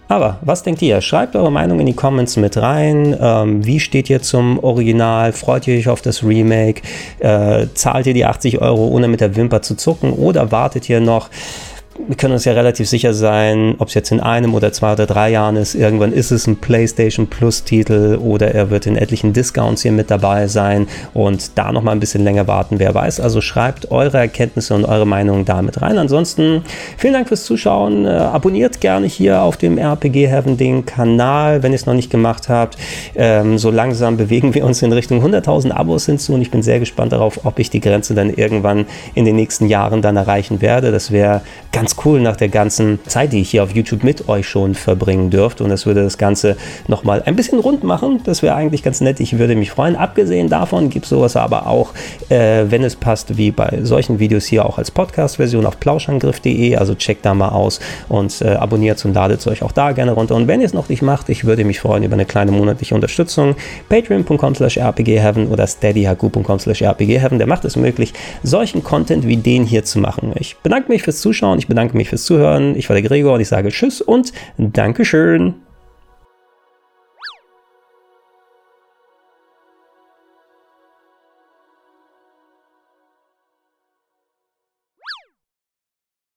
Aber 0.08 0.38
was 0.40 0.62
denkt 0.62 0.80
ihr? 0.80 1.00
Schreibt 1.02 1.36
eure 1.36 1.52
Meinung 1.52 1.80
in 1.80 1.86
die 1.86 1.94
Comments 1.94 2.34
mit 2.38 2.56
rein. 2.56 3.16
Ähm, 3.20 3.64
wie 3.64 3.78
steht 3.78 4.08
ihr 4.08 4.22
zum 4.22 4.58
Original? 4.64 5.32
Freut 5.32 5.68
ihr 5.68 5.76
euch 5.76 5.88
auf 5.88 6.00
das 6.00 6.24
Remake? 6.24 6.80
Äh, 7.18 7.66
zahlt 7.74 8.06
ihr 8.06 8.14
die 8.14 8.24
80 8.24 8.60
Euro, 8.62 8.88
ohne 8.88 9.06
mit 9.06 9.20
der 9.20 9.36
Wimper 9.36 9.60
zu 9.60 9.76
zucken? 9.76 10.12
Oder 10.12 10.50
wartet 10.50 10.88
ihr 10.88 11.00
noch? 11.00 11.28
Wir 12.06 12.16
können 12.16 12.34
uns 12.34 12.44
ja 12.44 12.52
relativ 12.52 12.88
sicher 12.88 13.12
sein, 13.12 13.74
ob 13.78 13.88
es 13.88 13.94
jetzt 13.94 14.12
in 14.12 14.20
einem 14.20 14.54
oder 14.54 14.72
zwei 14.72 14.92
oder 14.92 15.06
drei 15.06 15.30
Jahren 15.30 15.56
ist. 15.56 15.74
Irgendwann 15.74 16.12
ist 16.12 16.30
es 16.30 16.46
ein 16.46 16.56
PlayStation 16.56 17.26
Plus 17.26 17.64
Titel 17.64 18.18
oder 18.22 18.54
er 18.54 18.70
wird 18.70 18.86
in 18.86 18.96
etlichen 18.96 19.32
Discounts 19.32 19.82
hier 19.82 19.92
mit 19.92 20.10
dabei 20.10 20.46
sein 20.46 20.86
und 21.12 21.58
da 21.58 21.72
noch 21.72 21.82
mal 21.82 21.92
ein 21.92 22.00
bisschen 22.00 22.24
länger 22.24 22.46
warten. 22.46 22.78
Wer 22.78 22.94
weiß. 22.94 23.20
Also 23.20 23.40
schreibt 23.40 23.90
eure 23.90 24.18
Erkenntnisse 24.18 24.74
und 24.74 24.84
eure 24.84 25.06
Meinungen 25.06 25.44
damit 25.44 25.82
rein. 25.82 25.98
Ansonsten 25.98 26.62
vielen 26.96 27.14
Dank 27.14 27.28
fürs 27.28 27.44
Zuschauen. 27.44 28.06
Äh, 28.06 28.10
abonniert 28.10 28.80
gerne 28.80 29.06
hier 29.06 29.42
auf 29.42 29.56
dem 29.56 29.76
RPG 29.76 30.28
Heaven 30.28 30.56
den 30.56 30.86
Kanal, 30.86 31.62
wenn 31.62 31.72
ihr 31.72 31.76
es 31.76 31.86
noch 31.86 31.94
nicht 31.94 32.10
gemacht 32.10 32.48
habt. 32.48 32.78
Ähm, 33.16 33.58
so 33.58 33.70
langsam 33.70 34.16
bewegen 34.16 34.54
wir 34.54 34.64
uns 34.64 34.80
in 34.82 34.92
Richtung 34.92 35.22
100.000 35.24 35.72
Abos 35.72 36.06
hinzu 36.06 36.34
und 36.34 36.42
ich 36.42 36.50
bin 36.50 36.62
sehr 36.62 36.78
gespannt 36.78 37.12
darauf, 37.12 37.44
ob 37.44 37.58
ich 37.58 37.70
die 37.70 37.80
Grenze 37.80 38.14
dann 38.14 38.30
irgendwann 38.30 38.86
in 39.14 39.24
den 39.24 39.36
nächsten 39.36 39.66
Jahren 39.66 40.00
dann 40.00 40.16
erreichen 40.16 40.62
werde. 40.62 40.90
Das 40.90 41.10
wäre 41.10 41.42
ganz 41.72 41.87
ganz 41.88 42.04
cool 42.04 42.20
nach 42.20 42.36
der 42.36 42.48
ganzen 42.48 42.98
Zeit, 43.06 43.32
die 43.32 43.40
ich 43.40 43.50
hier 43.50 43.62
auf 43.62 43.74
YouTube 43.74 44.04
mit 44.04 44.28
euch 44.28 44.46
schon 44.46 44.74
verbringen 44.74 45.30
dürfte. 45.30 45.64
Und 45.64 45.70
das 45.70 45.86
würde 45.86 46.02
das 46.02 46.18
Ganze 46.18 46.58
nochmal 46.86 47.22
ein 47.24 47.34
bisschen 47.34 47.60
rund 47.60 47.82
machen. 47.82 48.20
Das 48.24 48.42
wäre 48.42 48.54
eigentlich 48.54 48.82
ganz 48.82 49.00
nett. 49.00 49.20
Ich 49.20 49.38
würde 49.38 49.56
mich 49.56 49.70
freuen. 49.70 49.96
Abgesehen 49.96 50.50
davon 50.50 50.90
gibt 50.90 51.06
es 51.06 51.08
sowas 51.08 51.34
aber 51.34 51.66
auch, 51.66 51.94
äh, 52.28 52.64
wenn 52.68 52.84
es 52.84 52.94
passt, 52.94 53.38
wie 53.38 53.50
bei 53.52 53.78
solchen 53.84 54.18
Videos 54.18 54.44
hier 54.44 54.66
auch 54.66 54.76
als 54.76 54.90
Podcast-Version 54.90 55.64
auf 55.64 55.80
plauschangriff.de. 55.80 56.76
Also 56.76 56.94
checkt 56.94 57.24
da 57.24 57.32
mal 57.32 57.48
aus 57.48 57.80
und 58.10 58.42
äh, 58.42 58.48
abonniert 58.48 59.02
und 59.06 59.14
ladet 59.14 59.40
es 59.40 59.46
euch 59.46 59.62
auch 59.62 59.72
da 59.72 59.92
gerne 59.92 60.12
runter. 60.12 60.34
Und 60.34 60.46
wenn 60.46 60.60
ihr 60.60 60.66
es 60.66 60.74
noch 60.74 60.90
nicht 60.90 61.00
macht, 61.00 61.30
ich 61.30 61.46
würde 61.46 61.64
mich 61.64 61.80
freuen 61.80 62.02
über 62.02 62.14
eine 62.14 62.26
kleine 62.26 62.52
monatliche 62.52 62.94
Unterstützung. 62.94 63.56
Patreon.com 63.88 64.54
slash 64.56 64.76
rpgheaven 64.76 65.48
oder 65.48 65.66
steadyhq.com 65.66 66.58
slash 66.58 66.82
rpgheaven. 66.82 67.38
Der 67.38 67.46
macht 67.46 67.64
es 67.64 67.76
möglich, 67.76 68.12
solchen 68.42 68.84
Content 68.84 69.26
wie 69.26 69.38
den 69.38 69.64
hier 69.64 69.84
zu 69.84 69.98
machen. 70.00 70.34
Ich 70.38 70.58
bedanke 70.58 70.92
mich 70.92 71.02
fürs 71.02 71.22
Zuschauen. 71.22 71.58
Ich 71.58 71.66
bedanke 71.78 71.96
mich 71.96 72.08
fürs 72.08 72.24
Zuhören. 72.24 72.74
Ich 72.74 72.88
war 72.88 72.94
der 72.94 73.04
Gregor 73.04 73.34
und 73.34 73.40
ich 73.40 73.46
sage 73.46 73.68
Tschüss 73.68 74.00
und 74.00 74.32
Dankeschön. 74.56 75.54